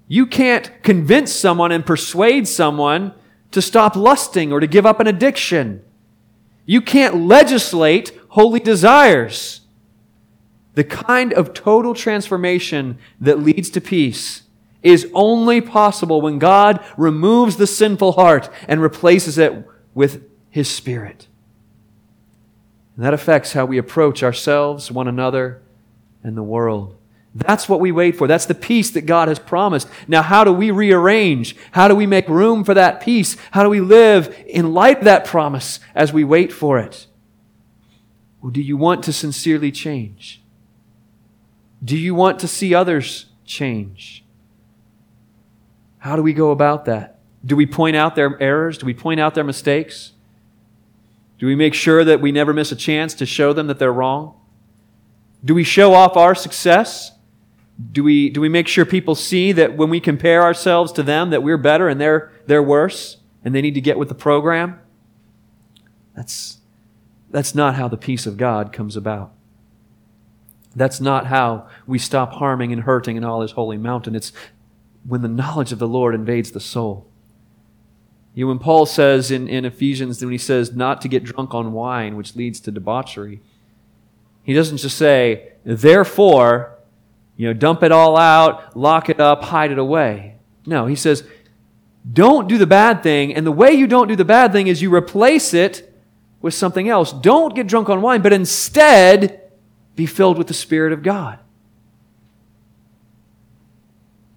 You 0.06 0.26
can't 0.26 0.70
convince 0.82 1.32
someone 1.32 1.72
and 1.72 1.84
persuade 1.84 2.46
someone 2.46 3.12
to 3.50 3.60
stop 3.60 3.96
lusting 3.96 4.52
or 4.52 4.60
to 4.60 4.66
give 4.66 4.86
up 4.86 5.00
an 5.00 5.06
addiction. 5.06 5.82
You 6.64 6.80
can't 6.80 7.26
legislate 7.26 8.16
holy 8.28 8.60
desires. 8.60 9.61
The 10.74 10.84
kind 10.84 11.32
of 11.32 11.52
total 11.52 11.94
transformation 11.94 12.98
that 13.20 13.38
leads 13.38 13.68
to 13.70 13.80
peace 13.80 14.42
is 14.82 15.08
only 15.14 15.60
possible 15.60 16.20
when 16.20 16.38
God 16.38 16.84
removes 16.96 17.56
the 17.56 17.66
sinful 17.66 18.12
heart 18.12 18.48
and 18.66 18.80
replaces 18.80 19.38
it 19.38 19.66
with 19.94 20.24
His 20.50 20.68
Spirit. 20.68 21.28
And 22.96 23.04
that 23.04 23.14
affects 23.14 23.52
how 23.52 23.64
we 23.64 23.78
approach 23.78 24.22
ourselves, 24.22 24.90
one 24.90 25.08
another, 25.08 25.62
and 26.22 26.36
the 26.36 26.42
world. 26.42 26.96
That's 27.34 27.68
what 27.68 27.80
we 27.80 27.92
wait 27.92 28.16
for. 28.16 28.26
That's 28.26 28.44
the 28.44 28.54
peace 28.54 28.90
that 28.90 29.06
God 29.06 29.28
has 29.28 29.38
promised. 29.38 29.88
Now, 30.06 30.20
how 30.20 30.44
do 30.44 30.52
we 30.52 30.70
rearrange? 30.70 31.56
How 31.70 31.88
do 31.88 31.94
we 31.94 32.06
make 32.06 32.28
room 32.28 32.62
for 32.62 32.74
that 32.74 33.00
peace? 33.00 33.38
How 33.52 33.62
do 33.62 33.70
we 33.70 33.80
live 33.80 34.36
in 34.46 34.74
light 34.74 34.98
of 34.98 35.04
that 35.04 35.24
promise 35.24 35.80
as 35.94 36.12
we 36.12 36.24
wait 36.24 36.52
for 36.52 36.78
it? 36.78 37.06
Or 38.42 38.50
do 38.50 38.60
you 38.60 38.76
want 38.76 39.02
to 39.04 39.12
sincerely 39.12 39.72
change? 39.72 40.41
Do 41.84 41.96
you 41.96 42.14
want 42.14 42.38
to 42.40 42.48
see 42.48 42.74
others 42.74 43.26
change? 43.44 44.24
How 45.98 46.16
do 46.16 46.22
we 46.22 46.32
go 46.32 46.50
about 46.50 46.84
that? 46.86 47.18
Do 47.44 47.56
we 47.56 47.66
point 47.66 47.96
out 47.96 48.14
their 48.14 48.40
errors? 48.40 48.78
Do 48.78 48.86
we 48.86 48.94
point 48.94 49.20
out 49.20 49.34
their 49.34 49.44
mistakes? 49.44 50.12
Do 51.38 51.46
we 51.46 51.56
make 51.56 51.74
sure 51.74 52.04
that 52.04 52.20
we 52.20 52.30
never 52.30 52.52
miss 52.52 52.70
a 52.70 52.76
chance 52.76 53.14
to 53.14 53.26
show 53.26 53.52
them 53.52 53.66
that 53.66 53.78
they're 53.78 53.92
wrong? 53.92 54.34
Do 55.44 55.54
we 55.54 55.64
show 55.64 55.92
off 55.92 56.16
our 56.16 56.36
success? 56.36 57.12
Do 57.90 58.04
we, 58.04 58.30
do 58.30 58.40
we 58.40 58.48
make 58.48 58.68
sure 58.68 58.84
people 58.84 59.16
see 59.16 59.50
that 59.52 59.76
when 59.76 59.90
we 59.90 59.98
compare 59.98 60.42
ourselves 60.42 60.92
to 60.92 61.02
them 61.02 61.30
that 61.30 61.42
we're 61.42 61.58
better 61.58 61.88
and 61.88 62.00
they're, 62.00 62.30
they're 62.46 62.62
worse 62.62 63.16
and 63.44 63.54
they 63.54 63.60
need 63.60 63.74
to 63.74 63.80
get 63.80 63.98
with 63.98 64.08
the 64.08 64.14
program? 64.14 64.78
That's, 66.14 66.58
that's 67.30 67.54
not 67.56 67.74
how 67.74 67.88
the 67.88 67.96
peace 67.96 68.24
of 68.24 68.36
God 68.36 68.72
comes 68.72 68.96
about. 68.96 69.32
That's 70.74 71.00
not 71.00 71.26
how 71.26 71.68
we 71.86 71.98
stop 71.98 72.32
harming 72.34 72.72
and 72.72 72.82
hurting 72.82 73.16
in 73.16 73.24
all 73.24 73.42
his 73.42 73.52
holy 73.52 73.76
mountain. 73.76 74.14
It's 74.14 74.32
when 75.06 75.22
the 75.22 75.28
knowledge 75.28 75.72
of 75.72 75.78
the 75.78 75.88
Lord 75.88 76.14
invades 76.14 76.52
the 76.52 76.60
soul. 76.60 77.06
You 78.34 78.44
know, 78.44 78.48
when 78.48 78.58
Paul 78.58 78.86
says 78.86 79.30
in, 79.30 79.48
in 79.48 79.64
Ephesians, 79.64 80.22
when 80.22 80.32
he 80.32 80.38
says 80.38 80.72
not 80.72 81.00
to 81.02 81.08
get 81.08 81.24
drunk 81.24 81.54
on 81.54 81.72
wine, 81.72 82.16
which 82.16 82.34
leads 82.34 82.60
to 82.60 82.70
debauchery, 82.70 83.42
he 84.42 84.54
doesn't 84.54 84.78
just 84.78 84.96
say, 84.96 85.52
therefore, 85.64 86.78
you 87.36 87.46
know, 87.46 87.52
dump 87.52 87.82
it 87.82 87.92
all 87.92 88.16
out, 88.16 88.76
lock 88.76 89.08
it 89.08 89.20
up, 89.20 89.44
hide 89.44 89.70
it 89.70 89.78
away. 89.78 90.36
No, 90.64 90.86
he 90.86 90.96
says, 90.96 91.24
don't 92.10 92.48
do 92.48 92.56
the 92.58 92.66
bad 92.66 93.02
thing, 93.02 93.34
and 93.34 93.46
the 93.46 93.52
way 93.52 93.72
you 93.72 93.86
don't 93.86 94.08
do 94.08 94.16
the 94.16 94.24
bad 94.24 94.52
thing 94.52 94.66
is 94.66 94.80
you 94.80 94.92
replace 94.92 95.52
it 95.52 95.94
with 96.40 96.54
something 96.54 96.88
else. 96.88 97.12
Don't 97.12 97.54
get 97.54 97.66
drunk 97.66 97.88
on 97.88 98.00
wine, 98.02 98.22
but 98.22 98.32
instead 98.32 99.41
be 99.94 100.06
filled 100.06 100.38
with 100.38 100.46
the 100.46 100.54
Spirit 100.54 100.92
of 100.92 101.02
God. 101.02 101.38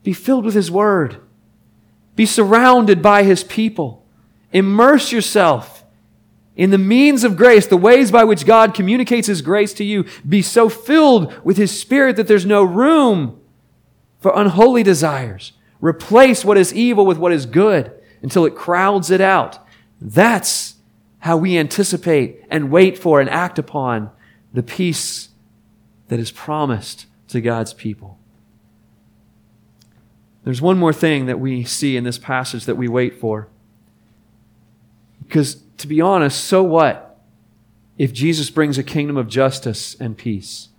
Be 0.03 0.13
filled 0.13 0.45
with 0.45 0.53
His 0.53 0.69
Word. 0.69 1.17
Be 2.15 2.25
surrounded 2.25 3.01
by 3.01 3.23
His 3.23 3.43
people. 3.43 4.05
Immerse 4.51 5.11
yourself 5.11 5.83
in 6.55 6.69
the 6.69 6.77
means 6.77 7.23
of 7.23 7.35
grace, 7.35 7.67
the 7.67 7.75
ways 7.75 8.11
by 8.11 8.23
which 8.23 8.45
God 8.45 8.73
communicates 8.73 9.27
His 9.27 9.41
grace 9.41 9.73
to 9.73 9.83
you. 9.83 10.05
Be 10.27 10.41
so 10.41 10.69
filled 10.69 11.33
with 11.43 11.57
His 11.57 11.77
Spirit 11.77 12.15
that 12.15 12.27
there's 12.27 12.45
no 12.45 12.63
room 12.63 13.41
for 14.19 14.31
unholy 14.35 14.83
desires. 14.83 15.53
Replace 15.81 16.45
what 16.45 16.57
is 16.57 16.73
evil 16.73 17.05
with 17.05 17.17
what 17.17 17.31
is 17.31 17.45
good 17.45 17.91
until 18.21 18.45
it 18.45 18.55
crowds 18.55 19.11
it 19.11 19.21
out. 19.21 19.59
That's 19.99 20.75
how 21.19 21.37
we 21.37 21.57
anticipate 21.57 22.41
and 22.49 22.71
wait 22.71 22.97
for 22.97 23.19
and 23.19 23.29
act 23.29 23.59
upon 23.59 24.11
the 24.53 24.63
peace 24.63 25.29
that 26.07 26.19
is 26.19 26.31
promised 26.31 27.05
to 27.29 27.41
God's 27.41 27.73
people. 27.73 28.17
There's 30.43 30.61
one 30.61 30.77
more 30.77 30.93
thing 30.93 31.25
that 31.25 31.39
we 31.39 31.63
see 31.63 31.97
in 31.97 32.03
this 32.03 32.19
passage 32.19 32.65
that 32.65 32.77
we 32.77 32.87
wait 32.87 33.19
for. 33.19 33.47
Because, 35.27 35.63
to 35.77 35.87
be 35.87 35.99
honest, 35.99 36.43
so 36.43 36.63
what 36.63 37.19
if 37.97 38.13
Jesus 38.13 38.51
brings 38.51 38.77
a 38.77 38.83
kingdom 38.83 39.17
of 39.17 39.27
justice 39.27 39.95
and 39.99 40.15
peace? 40.15 40.69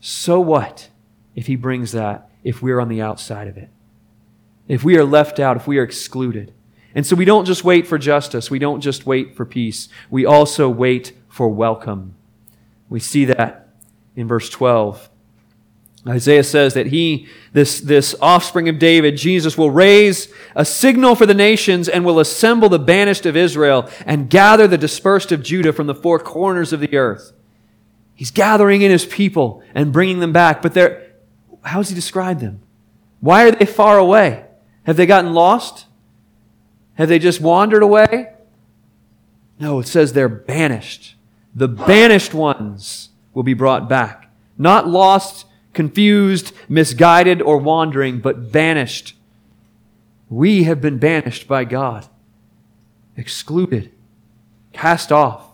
So 0.00 0.40
what 0.40 0.88
if 1.34 1.46
he 1.48 1.56
brings 1.56 1.92
that 1.92 2.30
if 2.42 2.62
we're 2.62 2.80
on 2.80 2.88
the 2.88 3.02
outside 3.02 3.46
of 3.46 3.58
it? 3.58 3.68
If 4.68 4.84
we 4.84 4.96
are 4.96 5.04
left 5.04 5.38
out, 5.38 5.56
if 5.56 5.66
we 5.66 5.78
are 5.78 5.82
excluded. 5.82 6.54
And 6.94 7.04
so 7.04 7.14
we 7.14 7.26
don't 7.26 7.44
just 7.44 7.64
wait 7.64 7.86
for 7.86 7.98
justice, 7.98 8.50
we 8.50 8.58
don't 8.58 8.80
just 8.80 9.04
wait 9.04 9.36
for 9.36 9.44
peace, 9.44 9.88
we 10.10 10.24
also 10.24 10.68
wait 10.68 11.12
for 11.28 11.48
welcome. 11.48 12.14
We 12.88 13.00
see 13.00 13.24
that 13.26 13.63
in 14.16 14.28
verse 14.28 14.48
12. 14.48 15.10
Isaiah 16.06 16.44
says 16.44 16.74
that 16.74 16.88
he, 16.88 17.28
this, 17.52 17.80
this 17.80 18.14
offspring 18.20 18.68
of 18.68 18.78
David, 18.78 19.16
Jesus, 19.16 19.56
will 19.56 19.70
raise 19.70 20.28
a 20.54 20.64
signal 20.64 21.14
for 21.14 21.24
the 21.24 21.32
nations 21.32 21.88
and 21.88 22.04
will 22.04 22.20
assemble 22.20 22.68
the 22.68 22.78
banished 22.78 23.24
of 23.24 23.36
Israel 23.36 23.88
and 24.04 24.28
gather 24.28 24.68
the 24.68 24.76
dispersed 24.76 25.32
of 25.32 25.42
Judah 25.42 25.72
from 25.72 25.86
the 25.86 25.94
four 25.94 26.18
corners 26.18 26.74
of 26.74 26.80
the 26.80 26.94
earth. 26.94 27.32
He's 28.14 28.30
gathering 28.30 28.82
in 28.82 28.90
his 28.90 29.06
people 29.06 29.62
and 29.74 29.92
bringing 29.92 30.20
them 30.20 30.32
back, 30.32 30.60
but 30.60 30.74
they're, 30.74 31.12
how 31.62 31.78
does 31.78 31.88
he 31.88 31.94
describe 31.94 32.40
them? 32.40 32.60
Why 33.20 33.44
are 33.48 33.50
they 33.50 33.64
far 33.64 33.98
away? 33.98 34.44
Have 34.84 34.96
they 34.96 35.06
gotten 35.06 35.32
lost? 35.32 35.86
Have 36.94 37.08
they 37.08 37.18
just 37.18 37.40
wandered 37.40 37.82
away? 37.82 38.34
No, 39.58 39.80
it 39.80 39.88
says 39.88 40.12
they're 40.12 40.28
banished. 40.28 41.16
The 41.54 41.68
banished 41.68 42.34
ones 42.34 43.08
will 43.34 43.42
be 43.42 43.54
brought 43.54 43.88
back. 43.88 44.30
Not 44.56 44.88
lost 44.88 45.46
confused, 45.74 46.52
misguided, 46.68 47.42
or 47.42 47.58
wandering, 47.58 48.20
but 48.20 48.50
banished. 48.50 49.14
We 50.30 50.62
have 50.64 50.80
been 50.80 50.98
banished 50.98 51.46
by 51.46 51.64
God. 51.64 52.08
excluded, 53.16 53.92
cast 54.72 55.12
off. 55.12 55.50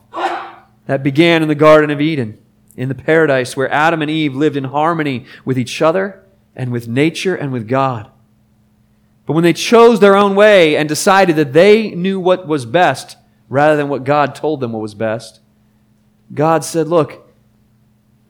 That 0.87 1.03
began 1.03 1.43
in 1.43 1.49
the 1.49 1.55
Garden 1.55 1.91
of 1.91 2.01
Eden, 2.01 2.39
in 2.77 2.89
the 2.89 2.95
paradise 2.95 3.57
where 3.57 3.71
Adam 3.71 4.01
and 4.03 4.11
Eve 4.11 4.35
lived 4.35 4.57
in 4.57 4.65
harmony 4.65 5.27
with 5.45 5.59
each 5.59 5.83
other 5.83 6.25
and 6.57 6.73
with 6.73 6.89
nature 6.89 7.35
and 7.35 7.53
with 7.53 7.69
God. 7.69 8.11
But 9.27 9.35
when 9.35 9.45
they 9.45 9.53
chose 9.53 10.01
their 10.01 10.17
own 10.17 10.35
way 10.35 10.77
and 10.77 10.89
decided 10.89 11.37
that 11.37 11.53
they 11.53 11.91
knew 11.91 12.19
what 12.19 12.49
was 12.49 12.67
best 12.67 13.17
rather 13.49 13.77
than 13.77 13.89
what 13.89 14.05
God 14.05 14.35
told 14.35 14.61
them 14.61 14.73
what 14.73 14.83
was 14.83 14.95
best, 14.95 15.41
God 16.33 16.65
said, 16.65 16.89
Look, 16.89 17.30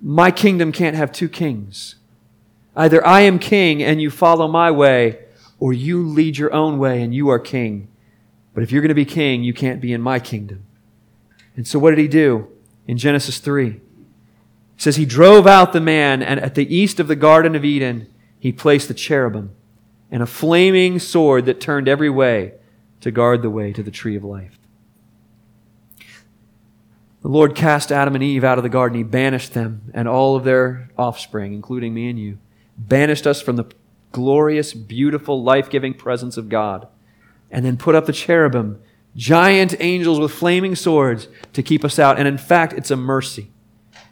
my 0.03 0.31
kingdom 0.31 0.73
can't 0.73 0.97
have 0.97 1.13
two 1.13 1.29
kings. 1.29 1.97
Either 2.75 3.05
I 3.07 3.21
am 3.23 3.39
king 3.39 3.83
and 3.83 4.01
you 4.01 4.11
follow 4.11 4.49
my 4.49 4.71
way, 4.71 5.19
or 5.59 5.73
you 5.73 6.07
lead 6.07 6.39
your 6.39 6.53
own 6.53 6.79
way 6.79 7.03
and 7.03 7.15
you 7.15 7.29
are 7.29 7.39
king. 7.39 7.89
But 8.55 8.63
if 8.63 8.73
you're 8.73 8.83
going 8.83 8.89
to 8.89 8.95
be 8.95 9.05
king, 9.05 9.43
you 9.43 9.53
can't 9.53 9.81
be 9.81 9.93
in 9.93 10.01
my 10.01 10.19
kingdom. 10.19 10.65
And 11.57 11.67
so 11.67 11.79
what 11.79 11.91
did 11.91 11.99
he 11.99 12.09
do 12.09 12.49
in 12.87 12.97
Genesis 12.97 13.39
3? 13.39 13.69
It 13.69 13.81
says 14.79 14.97
he 14.97 15.05
drove 15.05 15.47
out 15.47 15.73
the 15.73 15.81
man, 15.81 16.23
and 16.23 16.41
at 16.41 16.55
the 16.55 16.75
east 16.75 16.99
of 16.99 17.09
the 17.09 17.17
Garden 17.17 17.55
of 17.55 17.65
Eden, 17.65 18.07
he 18.39 18.53
placed 18.53 18.89
the 18.89 18.95
cherubim 18.95 19.55
and 20.11 20.23
a 20.23 20.27
flaming 20.27 20.99
sword 20.99 21.45
that 21.47 21.61
turned 21.61 21.87
every 21.87 22.11
way 22.11 22.55
to 23.03 23.11
guard 23.11 23.43
the 23.43 23.51
way 23.51 23.73
to 23.73 23.83
the 23.83 23.91
tree 23.91 24.17
of 24.17 24.25
life. 24.25 24.59
The 27.23 27.29
Lord 27.29 27.55
cast 27.55 27.93
Adam 27.93 28.15
and 28.15 28.25
Eve 28.25 28.45
out 28.45 28.59
of 28.59 28.65
the 28.65 28.71
garden. 28.71 28.97
He 28.97 29.05
banished 29.05 29.53
them 29.53 29.91
and 29.93 30.09
all 30.09 30.37
of 30.37 30.45
their 30.45 30.91
offspring, 30.97 31.53
including 31.53 31.93
me 31.93 32.09
and 32.09 32.19
you, 32.19 32.39
banished 32.79 33.27
us 33.27 33.43
from 33.43 33.57
the 33.57 33.67
glorious, 34.13 34.73
beautiful, 34.73 35.43
life 35.43 35.69
giving 35.69 35.95
presence 35.95 36.37
of 36.37 36.49
God, 36.49 36.89
and 37.51 37.65
then 37.65 37.77
put 37.77 37.95
up 37.95 38.07
the 38.07 38.13
cherubim, 38.13 38.81
giant 39.15 39.75
angels 39.81 40.19
with 40.19 40.33
flaming 40.33 40.75
swords, 40.75 41.29
to 41.53 41.63
keep 41.63 41.85
us 41.85 41.99
out. 41.99 42.19
And 42.19 42.27
in 42.27 42.39
fact, 42.39 42.73
it's 42.73 42.91
a 42.91 42.97
mercy. 42.97 43.51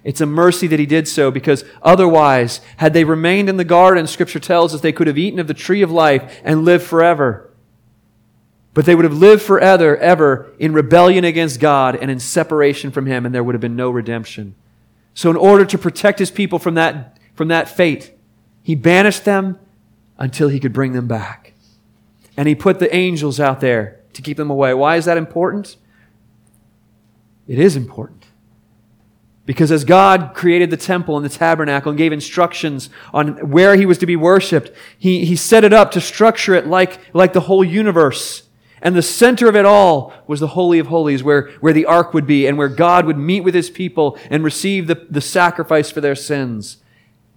It's 0.05 0.21
a 0.21 0.27
mercy 0.27 0.67
that 0.69 0.79
he 0.79 0.87
did 0.87 1.09
so 1.09 1.31
because 1.31 1.65
otherwise, 1.83 2.61
had 2.77 2.93
they 2.93 3.05
remained 3.05 3.49
in 3.49 3.57
the 3.57 3.65
garden, 3.65 4.07
scripture 4.07 4.39
tells 4.39 4.75
us 4.75 4.81
they 4.81 4.93
could 4.93 5.07
have 5.07 5.19
eaten 5.19 5.41
of 5.41 5.49
the 5.49 5.55
tree 5.55 5.83
of 5.83 5.91
life 5.91 6.41
and 6.45 6.65
lived 6.65 6.85
forever. 6.85 7.48
But 8.79 8.87
they 8.87 8.95
would 8.95 9.05
have 9.05 9.19
lived 9.19 9.43
forever, 9.43 9.97
ever 9.97 10.53
in 10.61 10.73
rebellion 10.73 11.25
against 11.25 11.59
God 11.59 11.97
and 11.97 12.13
in 12.13 12.21
separation 12.21 12.93
from 12.93 13.07
Him, 13.07 13.27
and 13.27 13.35
there 13.35 13.43
would 13.43 13.57
have 13.57 13.61
been 13.61 13.75
no 13.75 13.91
redemption. 13.91 14.55
So, 15.15 15.31
in 15.31 15.37
order 15.37 15.65
to 15.65 15.77
protect 15.77 16.21
His 16.21 16.31
people 16.31 16.61
from 16.61 16.75
that, 16.75 17.19
from 17.35 17.49
that 17.49 17.69
fate, 17.69 18.13
He 18.63 18.77
banished 18.77 19.25
them 19.25 19.59
until 20.17 20.47
He 20.47 20.61
could 20.61 20.73
bring 20.73 20.93
them 20.93 21.09
back. 21.09 21.55
And 22.37 22.47
He 22.47 22.55
put 22.55 22.79
the 22.79 22.95
angels 22.95 23.41
out 23.41 23.61
there 23.61 23.99
to 24.13 24.23
keep 24.23 24.37
them 24.37 24.49
away. 24.49 24.73
Why 24.75 24.95
is 24.95 25.07
that 25.07 25.17
important? 25.17 25.77
It 27.49 27.59
is 27.59 27.75
important. 27.75 28.27
Because 29.45 29.73
as 29.73 29.83
God 29.83 30.35
created 30.37 30.71
the 30.71 30.77
temple 30.77 31.17
and 31.17 31.25
the 31.25 31.37
tabernacle 31.37 31.91
and 31.91 31.99
gave 31.99 32.13
instructions 32.13 32.91
on 33.13 33.51
where 33.51 33.75
he 33.75 33.87
was 33.87 33.99
to 33.99 34.07
be 34.07 34.15
worshiped, 34.15 34.71
he, 34.97 35.25
he 35.25 35.35
set 35.35 35.65
it 35.65 35.73
up 35.73 35.91
to 35.91 36.01
structure 36.01 36.55
it 36.55 36.69
like, 36.69 37.01
like 37.13 37.33
the 37.33 37.41
whole 37.41 37.65
universe. 37.65 38.45
And 38.81 38.95
the 38.95 39.03
center 39.03 39.49
of 39.49 39.57
it 39.57 39.65
all 39.65 40.13
was 40.27 40.41
the 40.41 40.49
Holy 40.49 40.79
of 40.79 40.87
Holies, 40.87 41.23
where, 41.23 41.51
where 41.61 41.73
the 41.73 41.87
ark 41.87 42.15
would 42.15 42.27
be 42.27 42.47
and 42.47 42.57
where 42.57 42.69
God 42.69 43.07
would 43.07 43.19
meet 43.19 43.41
with 43.41 43.55
his 43.55 43.71
people 43.71 44.19
and 44.31 44.45
receive 44.45 44.87
the, 44.87 45.07
the 45.11 45.21
sacrifice 45.21 45.91
for 45.91 46.01
their 46.01 46.15
sins. 46.15 46.79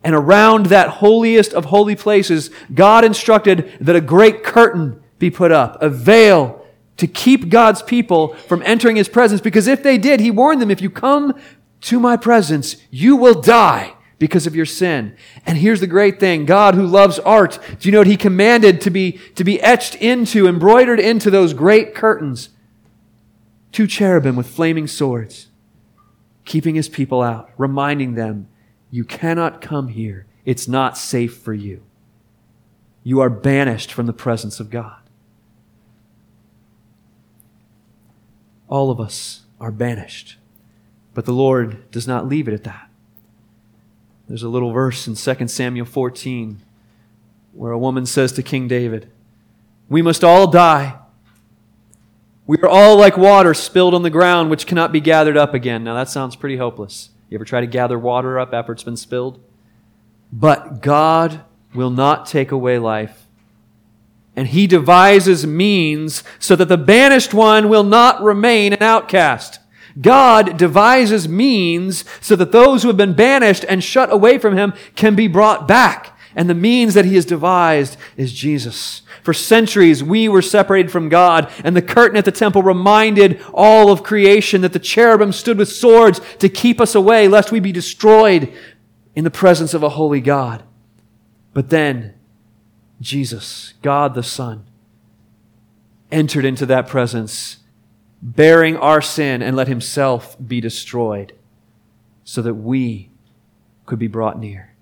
And 0.04 0.16
around 0.16 0.68
that 0.68 0.90
holiest 0.90 1.54
of 1.54 1.66
holy 1.66 1.96
places, 1.96 2.50
God 2.74 3.04
instructed 3.04 3.72
that 3.80 3.96
a 3.96 4.02
great 4.02 4.44
curtain 4.44 5.02
be 5.20 5.30
put 5.30 5.52
up, 5.52 5.82
a 5.82 5.90
veil 5.90 6.66
to 6.98 7.08
keep 7.08 7.50
God's 7.50 7.82
people 7.82 8.34
from 8.34 8.62
entering 8.64 8.96
his 8.96 9.10
presence. 9.10 9.42
Because 9.42 9.68
if 9.68 9.84
they 9.84 9.98
did, 9.98 10.20
he 10.20 10.32
warned 10.32 10.62
them, 10.62 10.72
if 10.72 10.82
you 10.82 10.90
come 10.90 11.40
to 11.82 12.00
my 12.00 12.18
presence, 12.18 12.78
you 12.90 13.16
will 13.16 13.40
die 13.42 13.96
because 14.22 14.46
of 14.46 14.56
your 14.56 14.68
sin. 14.68 15.16
And 15.48 15.58
here's 15.58 15.80
the 15.80 15.88
great 15.88 16.20
thing. 16.20 16.46
God 16.46 16.76
who 16.76 16.86
loves 16.86 17.18
art, 17.18 17.58
do 17.80 17.90
you 17.90 17.92
know 17.92 18.02
what 18.02 18.06
he 18.06 18.16
commanded 18.16 18.80
to 18.82 18.92
be, 18.92 19.14
to 19.34 19.44
be 19.44 19.60
etched 19.60 19.96
into, 19.96 20.48
embroidered 20.48 21.00
into 21.00 21.32
those 21.32 21.56
great 21.56 21.96
curtains? 21.96 22.50
Two 23.72 23.88
cherubim 23.88 24.36
with 24.36 24.46
flaming 24.46 24.86
swords, 24.86 25.48
keeping 26.46 26.76
his 26.76 26.88
people 26.88 27.24
out, 27.24 27.50
reminding 27.58 28.14
them, 28.14 28.48
you 28.92 29.04
cannot 29.04 29.60
come 29.60 29.88
here. 29.88 30.28
It's 30.46 30.68
not 30.68 31.00
safe 31.00 31.38
for 31.38 31.56
you. 31.56 31.82
You 33.02 33.22
are 33.22 33.30
banished 33.30 33.92
from 33.92 34.06
the 34.06 34.14
presence 34.14 34.60
of 34.60 34.70
God. 34.70 35.02
All 38.70 38.92
of 38.92 39.00
us 39.00 39.46
are 39.60 39.72
banished. 39.72 40.38
But 41.16 41.26
the 41.26 41.34
Lord 41.34 41.90
does 41.90 42.08
not 42.08 42.28
leave 42.28 42.48
it 42.48 42.54
at 42.54 42.66
that. 42.66 42.91
There's 44.32 44.44
a 44.44 44.48
little 44.48 44.72
verse 44.72 45.10
in 45.10 45.16
2 45.16 45.48
Samuel 45.50 45.86
14 45.86 46.62
where 47.52 47.74
a 47.74 47.78
woman 47.78 48.06
says 48.06 48.32
to 48.32 48.42
King 48.42 48.66
David, 48.66 49.12
We 49.90 50.02
must 50.02 50.24
all 50.24 50.50
die. 50.50 50.98
We 52.48 52.58
are 52.60 52.70
all 52.70 52.96
like 52.96 53.18
water 53.18 53.54
spilled 53.54 53.94
on 53.94 54.04
the 54.04 54.10
ground, 54.10 54.50
which 54.50 54.66
cannot 54.66 54.94
be 54.94 55.02
gathered 55.02 55.36
up 55.36 55.54
again. 55.54 55.84
Now, 55.84 55.96
that 55.96 56.08
sounds 56.08 56.38
pretty 56.38 56.56
hopeless. 56.56 57.10
You 57.28 57.36
ever 57.36 57.44
try 57.44 57.60
to 57.60 57.68
gather 57.68 58.00
water 58.00 58.40
up 58.40 58.54
after 58.54 58.72
it's 58.72 58.86
been 58.86 58.96
spilled? 58.96 59.44
But 60.32 60.82
God 60.82 61.44
will 61.76 61.92
not 61.92 62.26
take 62.26 62.54
away 62.54 62.80
life. 62.80 63.28
And 64.34 64.48
he 64.48 64.66
devises 64.66 65.46
means 65.46 66.24
so 66.40 66.56
that 66.56 66.70
the 66.70 66.78
banished 66.78 67.34
one 67.34 67.68
will 67.68 67.84
not 67.84 68.24
remain 68.24 68.72
an 68.72 68.82
outcast. 68.82 69.60
God 70.00 70.58
devises 70.58 71.28
means 71.28 72.06
so 72.22 72.36
that 72.36 72.52
those 72.52 72.82
who 72.82 72.90
have 72.90 72.98
been 72.98 73.14
banished 73.14 73.66
and 73.68 73.84
shut 73.84 74.12
away 74.12 74.38
from 74.38 74.58
him 74.58 74.74
can 74.96 75.16
be 75.16 75.28
brought 75.28 75.68
back. 75.68 76.18
And 76.36 76.50
the 76.50 76.54
means 76.54 76.94
that 76.94 77.06
he 77.06 77.16
has 77.16 77.26
devised 77.26 77.98
is 78.16 78.32
Jesus. 78.32 79.02
For 79.22 79.34
centuries, 79.34 80.04
we 80.04 80.30
were 80.30 80.42
separated 80.42 80.92
from 80.92 81.10
God, 81.10 81.52
and 81.64 81.76
the 81.76 81.82
curtain 81.82 82.18
at 82.18 82.26
the 82.26 82.32
temple 82.32 82.64
reminded 82.64 83.42
all 83.54 83.92
of 83.92 84.04
creation 84.04 84.62
that 84.62 84.74
the 84.74 84.80
cherubim 84.80 85.34
stood 85.34 85.58
with 85.58 85.70
swords 85.70 86.22
to 86.40 86.48
keep 86.48 86.80
us 86.80 86.96
away, 86.96 87.28
lest 87.28 87.52
we 87.52 87.60
be 87.60 87.74
destroyed 87.74 88.52
in 89.14 89.24
the 89.26 89.32
presence 89.32 89.74
of 89.74 89.84
a 89.84 89.90
holy 89.90 90.22
God. 90.22 90.64
But 91.54 91.70
then, 91.70 92.14
Jesus, 93.02 93.74
God 93.82 94.14
the 94.14 94.24
Son, 94.24 94.66
entered 96.12 96.46
into 96.46 96.66
that 96.68 96.88
presence 96.88 97.58
bearing 98.22 98.78
our 98.78 99.02
sin 99.02 99.42
and 99.42 99.56
let 99.56 99.68
himself 99.68 100.38
be 100.46 100.62
destroyed 100.62 101.34
so 102.24 102.42
that 102.42 102.54
we 102.54 103.10
could 103.86 104.00
be 104.00 104.08
brought 104.08 104.40
near. 104.40 104.74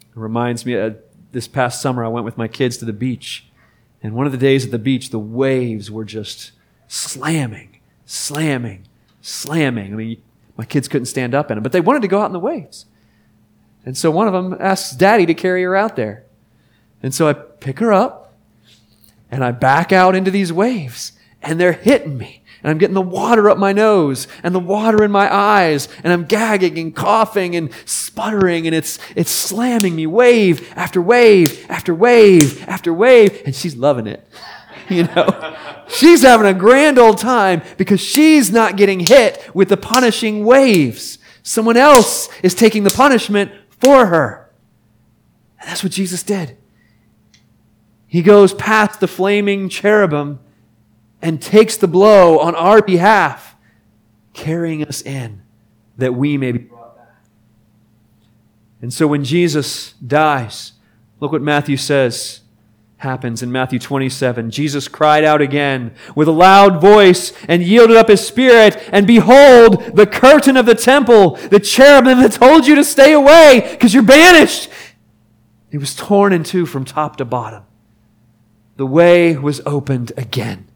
It 0.00 0.18
reminds 0.18 0.64
me, 0.64 0.76
uh, 0.76 0.92
this 1.32 1.48
past 1.48 1.80
summer, 1.80 2.04
I 2.04 2.08
went 2.08 2.24
with 2.24 2.38
my 2.38 2.48
kids 2.48 2.76
to 2.78 2.84
the 2.84 2.92
beach. 2.92 3.46
And 4.02 4.14
one 4.14 4.26
of 4.26 4.32
the 4.32 4.38
days 4.38 4.64
at 4.64 4.70
the 4.70 4.78
beach, 4.78 5.10
the 5.10 5.18
waves 5.18 5.90
were 5.90 6.04
just 6.04 6.52
slamming, 6.88 7.80
slamming, 8.04 8.86
slamming. 9.20 9.92
I 9.92 9.96
mean, 9.96 10.22
my 10.56 10.64
kids 10.64 10.88
couldn't 10.88 11.06
stand 11.06 11.34
up 11.34 11.50
in 11.50 11.56
them, 11.56 11.62
but 11.62 11.72
they 11.72 11.80
wanted 11.80 12.02
to 12.02 12.08
go 12.08 12.20
out 12.20 12.26
in 12.26 12.32
the 12.32 12.38
waves. 12.38 12.86
And 13.84 13.96
so 13.96 14.10
one 14.10 14.26
of 14.26 14.32
them 14.32 14.56
asks 14.60 14.94
daddy 14.94 15.26
to 15.26 15.34
carry 15.34 15.62
her 15.62 15.74
out 15.74 15.96
there. 15.96 16.24
And 17.02 17.14
so 17.14 17.28
I 17.28 17.32
pick 17.32 17.78
her 17.80 17.92
up 17.92 18.34
and 19.30 19.42
I 19.42 19.50
back 19.50 19.92
out 19.92 20.14
into 20.14 20.30
these 20.30 20.52
waves 20.52 21.12
and 21.42 21.58
they're 21.58 21.72
hitting 21.72 22.16
me 22.16 22.41
and 22.62 22.70
I'm 22.70 22.78
getting 22.78 22.94
the 22.94 23.02
water 23.02 23.50
up 23.50 23.58
my 23.58 23.72
nose 23.72 24.28
and 24.42 24.54
the 24.54 24.60
water 24.60 25.02
in 25.02 25.10
my 25.10 25.32
eyes 25.32 25.88
and 26.04 26.12
I'm 26.12 26.24
gagging 26.24 26.78
and 26.78 26.94
coughing 26.94 27.56
and 27.56 27.70
sputtering 27.84 28.66
and 28.66 28.74
it's, 28.74 28.98
it's 29.16 29.30
slamming 29.30 29.96
me 29.96 30.06
wave 30.06 30.72
after 30.76 31.02
wave 31.02 31.66
after 31.68 31.92
wave 31.94 32.66
after 32.68 32.92
wave 32.92 33.42
and 33.44 33.54
she's 33.54 33.76
loving 33.76 34.06
it. 34.06 34.26
You 34.88 35.04
know, 35.04 35.56
she's 35.88 36.22
having 36.22 36.46
a 36.46 36.52
grand 36.52 36.98
old 36.98 37.16
time 37.16 37.62
because 37.78 38.00
she's 38.00 38.50
not 38.50 38.76
getting 38.76 39.00
hit 39.00 39.48
with 39.54 39.68
the 39.68 39.76
punishing 39.76 40.44
waves. 40.44 41.18
Someone 41.42 41.76
else 41.76 42.28
is 42.42 42.54
taking 42.54 42.82
the 42.82 42.90
punishment 42.90 43.52
for 43.80 44.06
her. 44.06 44.50
And 45.60 45.70
that's 45.70 45.82
what 45.82 45.92
Jesus 45.92 46.22
did. 46.24 46.58
He 48.06 48.20
goes 48.22 48.52
past 48.52 49.00
the 49.00 49.08
flaming 49.08 49.70
cherubim 49.70 50.40
and 51.22 51.40
takes 51.40 51.76
the 51.76 51.88
blow 51.88 52.40
on 52.40 52.54
our 52.54 52.82
behalf, 52.82 53.56
carrying 54.34 54.84
us 54.84 55.00
in 55.00 55.42
that 55.96 56.14
we 56.14 56.36
may 56.36 56.52
be 56.52 56.58
brought 56.58 56.96
back. 56.96 57.22
And 58.82 58.92
so 58.92 59.06
when 59.06 59.24
Jesus 59.24 59.92
dies, 59.94 60.72
look 61.20 61.32
what 61.32 61.42
Matthew 61.42 61.76
says 61.76 62.40
happens 62.98 63.42
in 63.42 63.50
Matthew 63.50 63.78
27. 63.78 64.50
Jesus 64.50 64.88
cried 64.88 65.24
out 65.24 65.40
again 65.40 65.92
with 66.14 66.28
a 66.28 66.32
loud 66.32 66.80
voice 66.80 67.32
and 67.48 67.62
yielded 67.62 67.96
up 67.96 68.08
his 68.08 68.24
spirit. 68.24 68.76
And 68.92 69.06
behold, 69.06 69.96
the 69.96 70.06
curtain 70.06 70.56
of 70.56 70.66
the 70.66 70.74
temple, 70.74 71.36
the 71.50 71.60
cherubim 71.60 72.20
that 72.20 72.32
told 72.32 72.66
you 72.66 72.76
to 72.76 72.84
stay 72.84 73.12
away 73.12 73.68
because 73.72 73.92
you're 73.92 74.04
banished, 74.04 74.70
it 75.70 75.78
was 75.78 75.96
torn 75.96 76.32
in 76.32 76.44
two 76.44 76.64
from 76.64 76.84
top 76.84 77.16
to 77.16 77.24
bottom. 77.24 77.64
The 78.76 78.86
way 78.86 79.36
was 79.36 79.60
opened 79.66 80.12
again. 80.16 80.68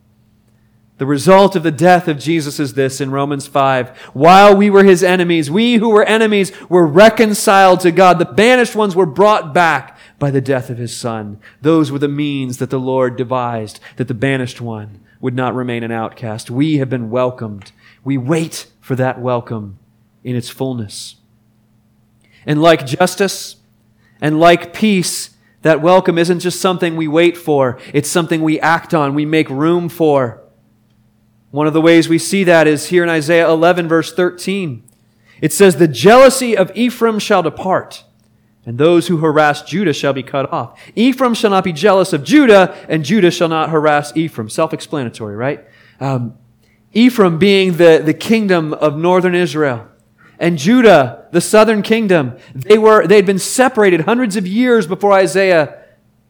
The 0.99 1.07
result 1.07 1.57
of 1.57 1.63
the 1.63 1.71
death 1.71 2.09
of 2.09 2.19
Jesus 2.19 2.59
is 2.59 2.73
this 2.73 3.03
in 3.03 3.11
Romans 3.11 3.47
5. 3.47 3.97
While 4.15 4.57
we 4.57 4.71
were 4.71 4.85
his 4.85 5.03
enemies, 5.03 5.51
we 5.51 5.75
who 5.75 5.91
were 5.91 6.05
enemies 6.05 6.53
were 6.71 6.87
reconciled 6.87 7.81
to 7.81 7.93
God. 7.93 8.19
The 8.19 8.25
banished 8.25 8.75
ones 8.75 8.97
were 8.97 9.05
brought 9.05 9.53
back 9.53 9.99
by 10.19 10.31
the 10.31 10.41
death 10.41 10.71
of 10.71 10.79
his 10.79 10.97
son. 10.97 11.39
Those 11.61 11.93
were 11.93 11.99
the 11.99 12.09
means 12.09 12.57
that 12.59 12.71
the 12.71 12.81
Lord 12.81 13.17
devised 13.17 13.79
that 13.97 14.09
the 14.09 14.15
banished 14.15 14.63
one 14.63 15.01
would 15.21 15.35
not 15.35 15.55
remain 15.55 15.83
an 15.83 15.93
outcast. 15.93 16.51
We 16.51 16.79
have 16.79 16.89
been 16.89 17.11
welcomed. 17.11 17.73
We 18.03 18.17
wait 18.17 18.67
for 18.81 18.97
that 18.97 19.21
welcome 19.21 19.79
in 20.25 20.35
its 20.35 20.49
fullness. 20.49 21.17
And 22.47 22.63
like 22.63 22.87
justice 22.87 23.57
and 24.19 24.41
like 24.41 24.73
peace, 24.73 25.31
that 25.61 25.83
welcome 25.83 26.17
isn't 26.17 26.41
just 26.41 26.61
something 26.61 26.97
we 26.97 27.09
wait 27.09 27.37
for. 27.37 27.79
It's 27.93 28.09
something 28.09 28.41
we 28.41 28.59
act 28.61 28.95
on. 28.95 29.15
We 29.15 29.27
make 29.27 29.51
room 29.51 29.91
for. 29.91 30.43
One 31.51 31.67
of 31.67 31.73
the 31.73 31.81
ways 31.81 32.09
we 32.09 32.19
see 32.19 32.45
that 32.45 32.67
is 32.67 32.89
here 32.89 33.03
in 33.03 33.09
Isaiah 33.09 33.49
11, 33.49 33.89
verse 33.89 34.13
13. 34.13 34.83
It 35.41 35.53
says, 35.53 35.77
The 35.77 35.89
jealousy 35.89 36.57
of 36.57 36.73
Ephraim 36.75 37.19
shall 37.19 37.43
depart, 37.43 38.05
and 38.65 38.79
those 38.79 39.09
who 39.09 39.19
harass 39.19 39.63
Judah 39.63 39.93
shall 39.93 40.13
be 40.13 40.23
cut 40.23 40.53
off. 40.53 40.79
Ephraim 40.95 41.35
shall 41.35 41.51
not 41.51 41.65
be 41.65 41.73
jealous 41.73 42.13
of 42.13 42.25
Judah, 42.25 42.77
and 42.89 43.05
Judah 43.05 43.31
shall 43.31 43.49
not 43.49 43.71
harass 43.71 44.17
Ephraim. 44.17 44.49
Self 44.49 44.73
explanatory, 44.73 45.37
right? 45.37 45.65
Um, 46.01 46.35
Ephraim 46.93 47.39
being 47.39 47.77
the, 47.77 48.03
the 48.05 48.15
kingdom 48.15 48.73
of 48.75 48.97
northern 48.97 49.35
Israel, 49.35 49.89
and 50.39 50.59
Judah, 50.59 51.29
the 51.33 51.41
southern 51.41 51.83
kingdom, 51.83 52.37
they 52.55 52.79
were, 52.79 53.07
they 53.07 53.17
had 53.17 53.27
been 53.27 53.39
separated 53.39 54.03
hundreds 54.03 54.37
of 54.37 54.47
years 54.47 54.87
before 54.87 55.13
Isaiah 55.13 55.83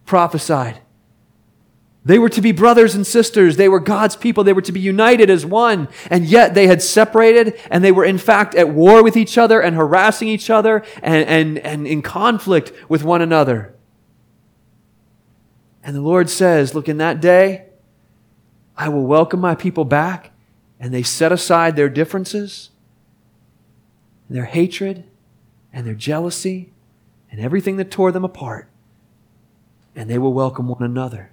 prophesied. 0.04 0.80
They 2.06 2.20
were 2.20 2.28
to 2.28 2.40
be 2.40 2.52
brothers 2.52 2.94
and 2.94 3.04
sisters. 3.04 3.56
They 3.56 3.68
were 3.68 3.80
God's 3.80 4.14
people. 4.14 4.44
They 4.44 4.52
were 4.52 4.62
to 4.62 4.70
be 4.70 4.78
united 4.78 5.28
as 5.28 5.44
one. 5.44 5.88
And 6.08 6.24
yet 6.24 6.54
they 6.54 6.68
had 6.68 6.80
separated 6.80 7.60
and 7.68 7.82
they 7.82 7.90
were 7.90 8.04
in 8.04 8.16
fact 8.16 8.54
at 8.54 8.68
war 8.68 9.02
with 9.02 9.16
each 9.16 9.36
other 9.36 9.60
and 9.60 9.74
harassing 9.74 10.28
each 10.28 10.48
other 10.48 10.84
and, 11.02 11.28
and, 11.28 11.58
and 11.58 11.84
in 11.84 12.02
conflict 12.02 12.72
with 12.88 13.02
one 13.02 13.22
another. 13.22 13.74
And 15.82 15.96
the 15.96 16.00
Lord 16.00 16.30
says, 16.30 16.76
look, 16.76 16.88
in 16.88 16.98
that 16.98 17.20
day, 17.20 17.64
I 18.76 18.88
will 18.88 19.04
welcome 19.04 19.40
my 19.40 19.56
people 19.56 19.84
back 19.84 20.30
and 20.78 20.94
they 20.94 21.02
set 21.02 21.32
aside 21.32 21.74
their 21.74 21.88
differences, 21.88 22.70
their 24.30 24.44
hatred, 24.44 25.02
and 25.72 25.84
their 25.84 25.94
jealousy 25.94 26.70
and 27.32 27.40
everything 27.40 27.78
that 27.78 27.90
tore 27.90 28.12
them 28.12 28.24
apart. 28.24 28.68
And 29.96 30.08
they 30.08 30.18
will 30.18 30.32
welcome 30.32 30.68
one 30.68 30.84
another. 30.84 31.32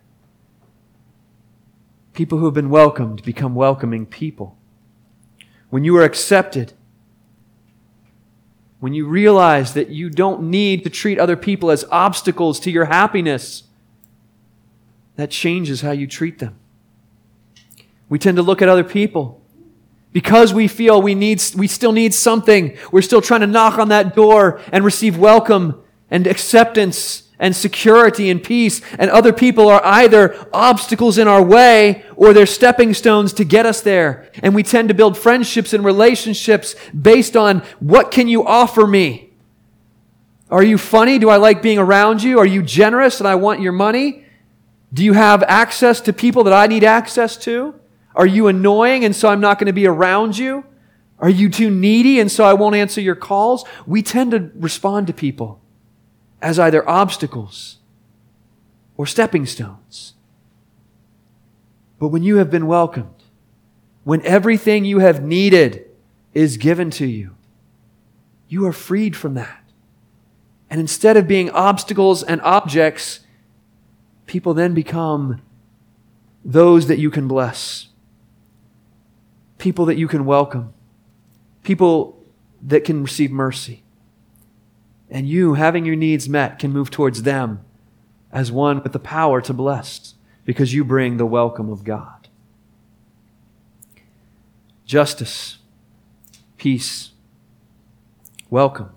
People 2.13 2.37
who 2.37 2.45
have 2.45 2.53
been 2.53 2.69
welcomed 2.69 3.23
become 3.23 3.55
welcoming 3.55 4.05
people. 4.05 4.57
When 5.69 5.83
you 5.83 5.97
are 5.97 6.03
accepted, 6.03 6.73
when 8.79 8.93
you 8.93 9.07
realize 9.07 9.73
that 9.73 9.89
you 9.89 10.09
don't 10.09 10.43
need 10.43 10.83
to 10.83 10.89
treat 10.89 11.17
other 11.17 11.35
people 11.35 11.71
as 11.71 11.85
obstacles 11.89 12.59
to 12.61 12.71
your 12.71 12.85
happiness, 12.85 13.63
that 15.15 15.31
changes 15.31 15.81
how 15.81 15.91
you 15.91 16.05
treat 16.05 16.39
them. 16.39 16.55
We 18.09 18.19
tend 18.19 18.37
to 18.37 18.43
look 18.43 18.61
at 18.61 18.69
other 18.69 18.83
people 18.83 19.41
because 20.11 20.53
we 20.53 20.67
feel 20.67 21.01
we 21.01 21.15
need 21.15 21.41
we 21.55 21.67
still 21.67 21.91
need 21.91 22.13
something. 22.13 22.77
We're 22.91 23.01
still 23.01 23.21
trying 23.21 23.41
to 23.41 23.47
knock 23.47 23.79
on 23.79 23.89
that 23.89 24.15
door 24.15 24.61
and 24.71 24.85
receive 24.85 25.17
welcome 25.17 25.81
and 26.11 26.27
acceptance 26.27 27.22
and 27.43 27.53
security 27.53 28.29
and 28.29 28.41
peace, 28.41 28.79
and 28.97 29.11
other 29.11 29.33
people 29.33 29.67
are 29.67 29.85
either 29.85 30.47
obstacles 30.53 31.17
in 31.17 31.27
our 31.27 31.43
way 31.43 32.05
or 32.15 32.31
they're 32.31 32.45
stepping 32.45 32.93
stones 32.93 33.33
to 33.33 33.43
get 33.43 33.65
us 33.65 33.81
there. 33.81 34.31
And 34.41 34.55
we 34.55 34.63
tend 34.63 34.87
to 34.87 34.93
build 34.93 35.17
friendships 35.17 35.73
and 35.73 35.83
relationships 35.83 36.73
based 36.99 37.35
on 37.35 37.59
what 37.81 38.11
can 38.11 38.29
you 38.29 38.47
offer 38.47 38.87
me? 38.87 39.31
Are 40.49 40.63
you 40.63 40.77
funny? 40.77 41.19
Do 41.19 41.29
I 41.29 41.35
like 41.35 41.61
being 41.61 41.79
around 41.79 42.23
you? 42.23 42.39
Are 42.39 42.45
you 42.45 42.63
generous 42.63 43.19
and 43.19 43.27
I 43.27 43.35
want 43.35 43.59
your 43.59 43.73
money? 43.73 44.23
Do 44.93 45.03
you 45.03 45.11
have 45.11 45.43
access 45.43 45.99
to 46.01 46.13
people 46.13 46.45
that 46.45 46.53
I 46.53 46.67
need 46.67 46.85
access 46.85 47.35
to? 47.39 47.75
Are 48.15 48.25
you 48.25 48.47
annoying 48.47 49.03
and 49.03 49.13
so 49.13 49.27
I'm 49.27 49.41
not 49.41 49.59
going 49.59 49.67
to 49.67 49.73
be 49.73 49.85
around 49.85 50.37
you? 50.37 50.63
Are 51.19 51.29
you 51.29 51.49
too 51.49 51.69
needy 51.69 52.21
and 52.21 52.31
so 52.31 52.45
I 52.45 52.53
won't 52.53 52.77
answer 52.77 53.01
your 53.01 53.15
calls? 53.15 53.65
We 53.85 54.01
tend 54.01 54.31
to 54.31 54.49
respond 54.55 55.07
to 55.07 55.13
people 55.13 55.59
as 56.43 56.59
either 56.59 56.87
obstacles 56.87 57.77
or 58.97 59.07
stepping 59.07 59.45
stones. 59.45 60.13
But 61.99 62.09
when 62.09 62.21
you 62.21 62.35
have 62.35 62.51
been 62.51 62.67
welcomed, 62.67 63.23
when 64.03 64.21
everything 64.23 64.83
you 64.83 64.99
have 64.99 65.23
needed 65.23 65.85
is 66.33 66.57
given 66.57 66.91
to 66.91 67.05
you, 67.05 67.35
you 68.49 68.65
are 68.65 68.73
freed 68.73 69.15
from 69.15 69.35
that. 69.35 69.63
And 70.69 70.81
instead 70.81 71.15
of 71.15 71.27
being 71.27 71.49
obstacles 71.51 72.21
and 72.21 72.41
objects, 72.41 73.21
people 74.25 74.53
then 74.53 74.73
become 74.73 75.41
those 76.43 76.87
that 76.87 76.99
you 76.99 77.09
can 77.09 77.27
bless, 77.27 77.87
people 79.57 79.85
that 79.85 79.95
you 79.95 80.09
can 80.09 80.25
welcome, 80.25 80.73
people 81.63 82.21
that 82.61 82.83
can 82.83 83.01
receive 83.01 83.31
mercy. 83.31 83.82
And 85.13 85.29
you, 85.29 85.53
having 85.53 85.85
your 85.85 85.95
needs 85.95 86.27
met, 86.27 86.57
can 86.57 86.71
move 86.71 86.89
towards 86.89 87.21
them 87.21 87.63
as 88.31 88.51
one 88.51 88.81
with 88.81 88.93
the 88.93 88.99
power 88.99 89.41
to 89.41 89.53
bless 89.53 90.15
because 90.43 90.73
you 90.73 90.83
bring 90.83 91.17
the 91.17 91.25
welcome 91.25 91.69
of 91.69 91.83
God. 91.83 92.27
Justice, 94.87 95.59
peace, 96.57 97.11
welcome. 98.49 98.89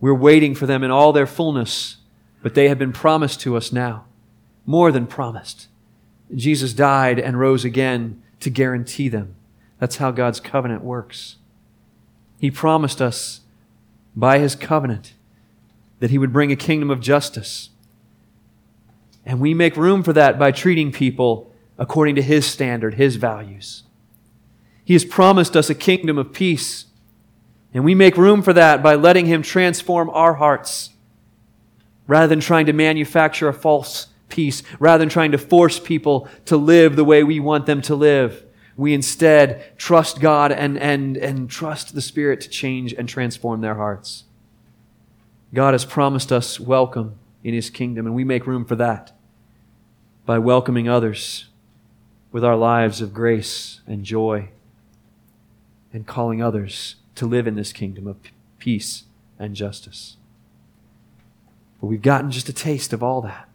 We're 0.00 0.14
waiting 0.14 0.54
for 0.54 0.64
them 0.64 0.82
in 0.82 0.90
all 0.90 1.12
their 1.12 1.26
fullness, 1.26 1.98
but 2.42 2.54
they 2.54 2.68
have 2.68 2.78
been 2.78 2.92
promised 2.92 3.40
to 3.42 3.54
us 3.54 3.70
now, 3.70 4.06
more 4.64 4.90
than 4.90 5.06
promised. 5.06 5.68
Jesus 6.34 6.72
died 6.72 7.18
and 7.18 7.38
rose 7.38 7.66
again 7.66 8.22
to 8.40 8.48
guarantee 8.48 9.10
them. 9.10 9.34
That's 9.78 9.96
how 9.98 10.10
God's 10.10 10.40
covenant 10.40 10.82
works. 10.82 11.36
He 12.38 12.50
promised 12.50 13.02
us 13.02 13.42
by 14.16 14.38
his 14.38 14.56
covenant 14.56 15.12
that 16.00 16.10
he 16.10 16.18
would 16.18 16.32
bring 16.32 16.50
a 16.50 16.56
kingdom 16.56 16.90
of 16.90 17.00
justice. 17.00 17.70
And 19.24 19.40
we 19.40 19.54
make 19.54 19.76
room 19.76 20.02
for 20.02 20.12
that 20.14 20.38
by 20.38 20.50
treating 20.50 20.90
people 20.90 21.52
according 21.78 22.14
to 22.14 22.22
his 22.22 22.46
standard, 22.46 22.94
his 22.94 23.16
values. 23.16 23.82
He 24.84 24.94
has 24.94 25.04
promised 25.04 25.56
us 25.56 25.68
a 25.68 25.74
kingdom 25.74 26.16
of 26.16 26.32
peace. 26.32 26.86
And 27.74 27.84
we 27.84 27.94
make 27.94 28.16
room 28.16 28.42
for 28.42 28.52
that 28.52 28.82
by 28.82 28.94
letting 28.94 29.26
him 29.26 29.42
transform 29.42 30.08
our 30.10 30.34
hearts 30.34 30.90
rather 32.06 32.28
than 32.28 32.40
trying 32.40 32.66
to 32.66 32.72
manufacture 32.72 33.48
a 33.48 33.52
false 33.52 34.06
peace, 34.28 34.62
rather 34.78 34.98
than 34.98 35.08
trying 35.08 35.32
to 35.32 35.38
force 35.38 35.80
people 35.80 36.28
to 36.44 36.56
live 36.56 36.96
the 36.96 37.04
way 37.04 37.24
we 37.24 37.40
want 37.40 37.66
them 37.66 37.82
to 37.82 37.94
live. 37.94 38.45
We 38.76 38.92
instead 38.92 39.76
trust 39.78 40.20
God 40.20 40.52
and, 40.52 40.78
and, 40.78 41.16
and 41.16 41.48
trust 41.48 41.94
the 41.94 42.02
Spirit 42.02 42.40
to 42.42 42.48
change 42.48 42.92
and 42.92 43.08
transform 43.08 43.62
their 43.62 43.76
hearts. 43.76 44.24
God 45.54 45.72
has 45.72 45.84
promised 45.84 46.30
us 46.30 46.60
welcome 46.60 47.18
in 47.42 47.54
His 47.54 47.70
kingdom, 47.70 48.06
and 48.06 48.14
we 48.14 48.24
make 48.24 48.46
room 48.46 48.64
for 48.64 48.76
that 48.76 49.12
by 50.26 50.38
welcoming 50.38 50.88
others 50.88 51.46
with 52.32 52.44
our 52.44 52.56
lives 52.56 53.00
of 53.00 53.14
grace 53.14 53.80
and 53.86 54.04
joy 54.04 54.50
and 55.92 56.06
calling 56.06 56.42
others 56.42 56.96
to 57.14 57.24
live 57.24 57.46
in 57.46 57.54
this 57.54 57.72
kingdom 57.72 58.06
of 58.06 58.16
peace 58.58 59.04
and 59.38 59.54
justice. 59.54 60.16
But 61.80 61.86
we've 61.86 62.02
gotten 62.02 62.30
just 62.30 62.50
a 62.50 62.52
taste 62.52 62.92
of 62.92 63.02
all 63.02 63.22
that. 63.22 63.48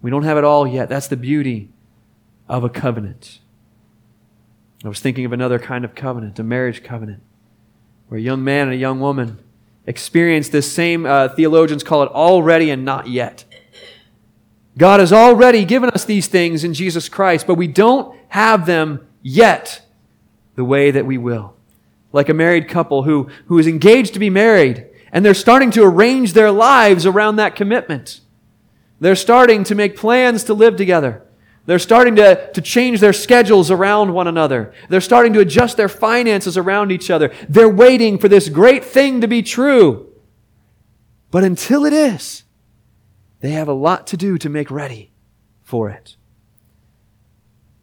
We 0.00 0.10
don't 0.10 0.24
have 0.24 0.38
it 0.38 0.44
all 0.44 0.66
yet. 0.66 0.88
That's 0.88 1.06
the 1.06 1.16
beauty 1.16 1.68
of 2.48 2.64
a 2.64 2.68
covenant. 2.68 3.38
I 4.84 4.88
was 4.88 5.00
thinking 5.00 5.24
of 5.24 5.32
another 5.32 5.58
kind 5.58 5.84
of 5.84 5.94
covenant, 5.94 6.38
a 6.38 6.42
marriage 6.42 6.82
covenant, 6.82 7.22
where 8.08 8.18
a 8.18 8.22
young 8.22 8.42
man 8.42 8.66
and 8.66 8.72
a 8.72 8.76
young 8.76 8.98
woman 8.98 9.38
experience 9.86 10.48
this 10.48 10.70
same, 10.72 11.06
uh, 11.06 11.28
theologians 11.28 11.84
call 11.84 12.02
it 12.02 12.10
already 12.10 12.70
and 12.70 12.84
not 12.84 13.08
yet. 13.08 13.44
God 14.76 15.00
has 15.00 15.12
already 15.12 15.64
given 15.64 15.90
us 15.90 16.04
these 16.04 16.26
things 16.26 16.64
in 16.64 16.74
Jesus 16.74 17.08
Christ, 17.08 17.46
but 17.46 17.54
we 17.54 17.66
don't 17.66 18.16
have 18.28 18.66
them 18.66 19.06
yet 19.22 19.82
the 20.56 20.64
way 20.64 20.90
that 20.90 21.06
we 21.06 21.18
will. 21.18 21.54
Like 22.12 22.28
a 22.28 22.34
married 22.34 22.68
couple 22.68 23.04
who, 23.04 23.28
who 23.46 23.58
is 23.58 23.66
engaged 23.66 24.14
to 24.14 24.18
be 24.18 24.30
married, 24.30 24.86
and 25.12 25.24
they're 25.24 25.34
starting 25.34 25.70
to 25.72 25.84
arrange 25.84 26.32
their 26.32 26.50
lives 26.50 27.06
around 27.06 27.36
that 27.36 27.54
commitment. 27.54 28.20
They're 28.98 29.14
starting 29.14 29.64
to 29.64 29.74
make 29.74 29.96
plans 29.96 30.44
to 30.44 30.54
live 30.54 30.76
together. 30.76 31.22
They're 31.64 31.78
starting 31.78 32.16
to, 32.16 32.50
to 32.52 32.60
change 32.60 33.00
their 33.00 33.12
schedules 33.12 33.70
around 33.70 34.12
one 34.12 34.26
another. 34.26 34.74
They're 34.88 35.00
starting 35.00 35.32
to 35.34 35.40
adjust 35.40 35.76
their 35.76 35.88
finances 35.88 36.56
around 36.56 36.90
each 36.90 37.08
other. 37.08 37.32
They're 37.48 37.68
waiting 37.68 38.18
for 38.18 38.28
this 38.28 38.48
great 38.48 38.84
thing 38.84 39.20
to 39.20 39.28
be 39.28 39.42
true. 39.42 40.12
But 41.30 41.44
until 41.44 41.84
it 41.84 41.92
is, 41.92 42.42
they 43.40 43.52
have 43.52 43.68
a 43.68 43.72
lot 43.72 44.08
to 44.08 44.16
do 44.16 44.38
to 44.38 44.48
make 44.48 44.70
ready 44.70 45.12
for 45.62 45.88
it. 45.88 46.16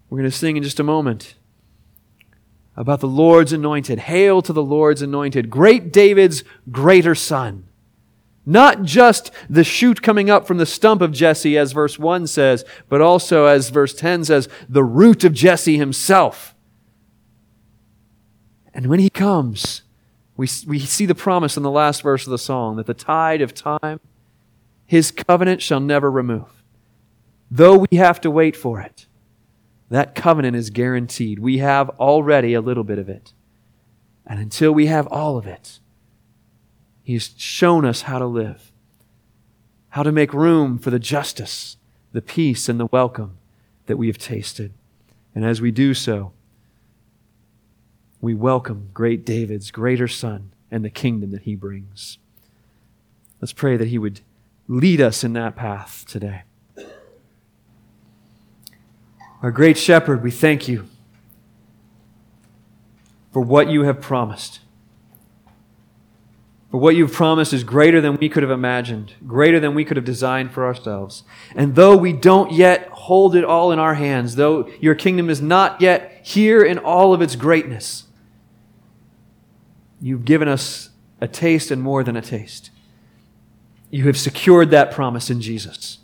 We're 0.10 0.18
going 0.18 0.30
to 0.30 0.38
sing 0.38 0.58
in 0.58 0.64
just 0.64 0.80
a 0.80 0.84
moment 0.84 1.36
about 2.76 3.00
the 3.00 3.08
Lord's 3.08 3.54
anointed. 3.54 4.00
Hail 4.00 4.42
to 4.42 4.52
the 4.52 4.64
Lord's 4.64 5.02
anointed. 5.02 5.50
Great 5.50 5.94
David's 5.94 6.44
greater 6.70 7.16
son. 7.16 7.69
Not 8.50 8.82
just 8.82 9.30
the 9.48 9.64
shoot 9.64 10.02
coming 10.02 10.32
up 10.32 10.48
from 10.48 10.58
the 10.58 10.66
stump 10.66 11.04
of 11.04 11.12
Jesse, 11.12 11.56
as 11.56 11.72
verse 11.72 12.00
1 12.00 12.26
says, 12.26 12.66
but 12.90 13.00
also, 13.00 13.46
as 13.46 13.70
verse 13.70 13.94
10 13.94 14.26
says, 14.26 14.50
the 14.68 14.84
root 14.84 15.24
of 15.24 15.34
Jesse 15.34 15.78
himself. 15.78 16.56
And 18.74 18.88
when 18.88 18.98
he 19.00 19.12
comes, 19.12 19.84
we, 20.36 20.48
we 20.66 20.80
see 20.80 21.06
the 21.06 21.14
promise 21.14 21.58
in 21.58 21.64
the 21.64 21.70
last 21.70 22.02
verse 22.02 22.26
of 22.26 22.32
the 22.32 22.40
song 22.40 22.78
that 22.78 22.88
the 22.88 22.96
tide 22.96 23.42
of 23.42 23.54
time, 23.54 24.00
his 24.88 25.12
covenant 25.12 25.62
shall 25.62 25.80
never 25.80 26.10
remove. 26.10 26.64
Though 27.52 27.86
we 27.92 27.98
have 27.98 28.20
to 28.22 28.32
wait 28.32 28.56
for 28.56 28.82
it, 28.82 29.06
that 29.90 30.16
covenant 30.16 30.56
is 30.56 30.72
guaranteed. 30.72 31.38
We 31.38 31.60
have 31.60 31.90
already 32.00 32.56
a 32.56 32.62
little 32.62 32.84
bit 32.84 32.98
of 32.98 33.10
it. 33.10 33.32
And 34.26 34.40
until 34.40 34.72
we 34.72 34.88
have 34.88 35.06
all 35.08 35.38
of 35.38 35.46
it, 35.46 35.80
He's 37.10 37.34
shown 37.38 37.86
us 37.86 38.04
how 38.04 38.20
to 38.20 38.28
live, 38.28 38.72
how 39.90 40.04
to 40.04 40.12
make 40.12 40.32
room 40.32 40.78
for 40.78 40.92
the 40.92 41.00
justice, 41.00 41.76
the 42.12 42.22
peace, 42.22 42.70
and 42.70 42.80
the 42.80 42.86
welcome 42.86 43.40
that 43.88 43.98
we 43.98 44.06
have 44.06 44.20
tasted. 44.20 44.74
And 45.34 45.44
as 45.44 45.60
we 45.60 45.72
do 45.72 45.96
so, 45.96 46.34
we 48.22 48.36
welcome 48.36 48.92
great 48.94 49.26
David's 49.26 49.72
greater 49.72 50.08
son 50.08 50.52
and 50.70 50.86
the 50.86 50.92
kingdom 50.92 51.32
that 51.32 51.42
he 51.42 51.56
brings. 51.56 52.20
Let's 53.42 53.54
pray 53.54 53.76
that 53.76 53.88
he 53.88 53.98
would 53.98 54.22
lead 54.68 55.02
us 55.02 55.24
in 55.24 55.34
that 55.34 55.56
path 55.56 56.06
today. 56.08 56.44
Our 59.42 59.50
great 59.50 59.80
shepherd, 59.80 60.22
we 60.22 60.30
thank 60.30 60.68
you 60.68 60.88
for 63.34 63.42
what 63.42 63.68
you 63.68 63.82
have 63.86 64.00
promised. 64.00 64.60
For 66.72 66.78
what 66.78 66.96
you've 66.96 67.14
promised 67.14 67.52
is 67.52 67.64
greater 67.64 68.00
than 68.00 68.18
we 68.18 68.30
could 68.30 68.44
have 68.44 68.52
imagined, 68.52 69.16
greater 69.26 69.60
than 69.60 69.74
we 69.74 69.84
could 69.84 69.98
have 69.98 70.06
designed 70.06 70.52
for 70.52 70.66
ourselves. 70.66 71.24
And 71.56 71.76
though 71.76 71.98
we 71.98 72.14
don't 72.14 72.52
yet 72.52 72.88
hold 72.90 73.36
it 73.36 73.44
all 73.44 73.72
in 73.72 73.80
our 73.80 73.96
hands, 73.96 74.36
though 74.36 74.70
your 74.80 74.94
kingdom 74.94 75.32
is 75.32 75.42
not 75.42 75.82
yet 75.82 76.22
here 76.24 76.62
in 76.62 76.78
all 76.78 77.12
of 77.12 77.24
its 77.24 77.36
greatness, 77.36 78.04
you've 80.00 80.26
given 80.26 80.48
us 80.48 80.92
a 81.20 81.28
taste 81.28 81.72
and 81.72 81.82
more 81.82 82.04
than 82.04 82.16
a 82.16 82.22
taste. 82.22 82.70
You 83.90 84.06
have 84.06 84.18
secured 84.18 84.70
that 84.70 84.92
promise 84.92 85.32
in 85.32 85.42
Jesus. 85.42 85.98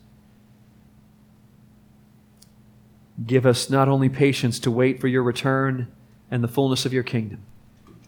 Give 3.23 3.45
us 3.45 3.69
not 3.69 3.87
only 3.87 4.09
patience 4.09 4.57
to 4.59 4.71
wait 4.71 4.99
for 4.99 5.07
your 5.07 5.21
return 5.21 5.91
and 6.31 6.43
the 6.43 6.47
fullness 6.47 6.87
of 6.87 6.91
your 6.91 7.03
kingdom, 7.03 7.43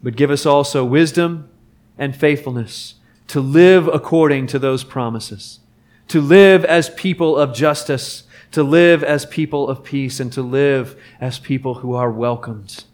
but 0.01 0.15
give 0.15 0.31
us 0.31 0.45
also 0.45 0.83
wisdom 0.83 1.49
and 1.97 2.15
faithfulness 2.15 2.95
to 3.27 3.41
live 3.41 3.87
according 3.87 4.47
to 4.47 4.59
those 4.59 4.83
promises, 4.83 5.59
to 6.07 6.21
live 6.21 6.63
as 6.63 6.89
people 6.91 7.37
of 7.37 7.53
justice, 7.53 8.23
to 8.51 8.63
live 8.63 9.03
as 9.03 9.25
people 9.25 9.67
of 9.67 9.83
peace, 9.83 10.19
and 10.19 10.31
to 10.31 10.41
live 10.41 10.99
as 11.19 11.39
people 11.39 11.75
who 11.75 11.93
are 11.93 12.09
welcomed. 12.09 12.85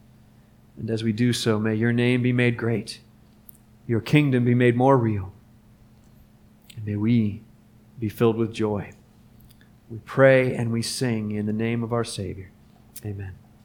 And 0.77 0.89
as 0.89 1.03
we 1.03 1.13
do 1.13 1.33
so, 1.33 1.59
may 1.59 1.75
your 1.75 1.93
name 1.93 2.23
be 2.23 2.33
made 2.33 2.57
great, 2.57 2.99
your 3.85 4.01
kingdom 4.01 4.45
be 4.45 4.55
made 4.55 4.75
more 4.75 4.97
real, 4.97 5.33
and 6.75 6.85
may 6.85 6.95
we 6.95 7.43
be 7.99 8.09
filled 8.09 8.37
with 8.37 8.53
joy. 8.53 8.91
We 9.89 9.99
pray 9.99 10.55
and 10.55 10.71
we 10.71 10.81
sing 10.81 11.31
in 11.31 11.45
the 11.45 11.53
name 11.53 11.83
of 11.83 11.93
our 11.93 12.03
Savior. 12.03 12.49
Amen. 13.05 13.42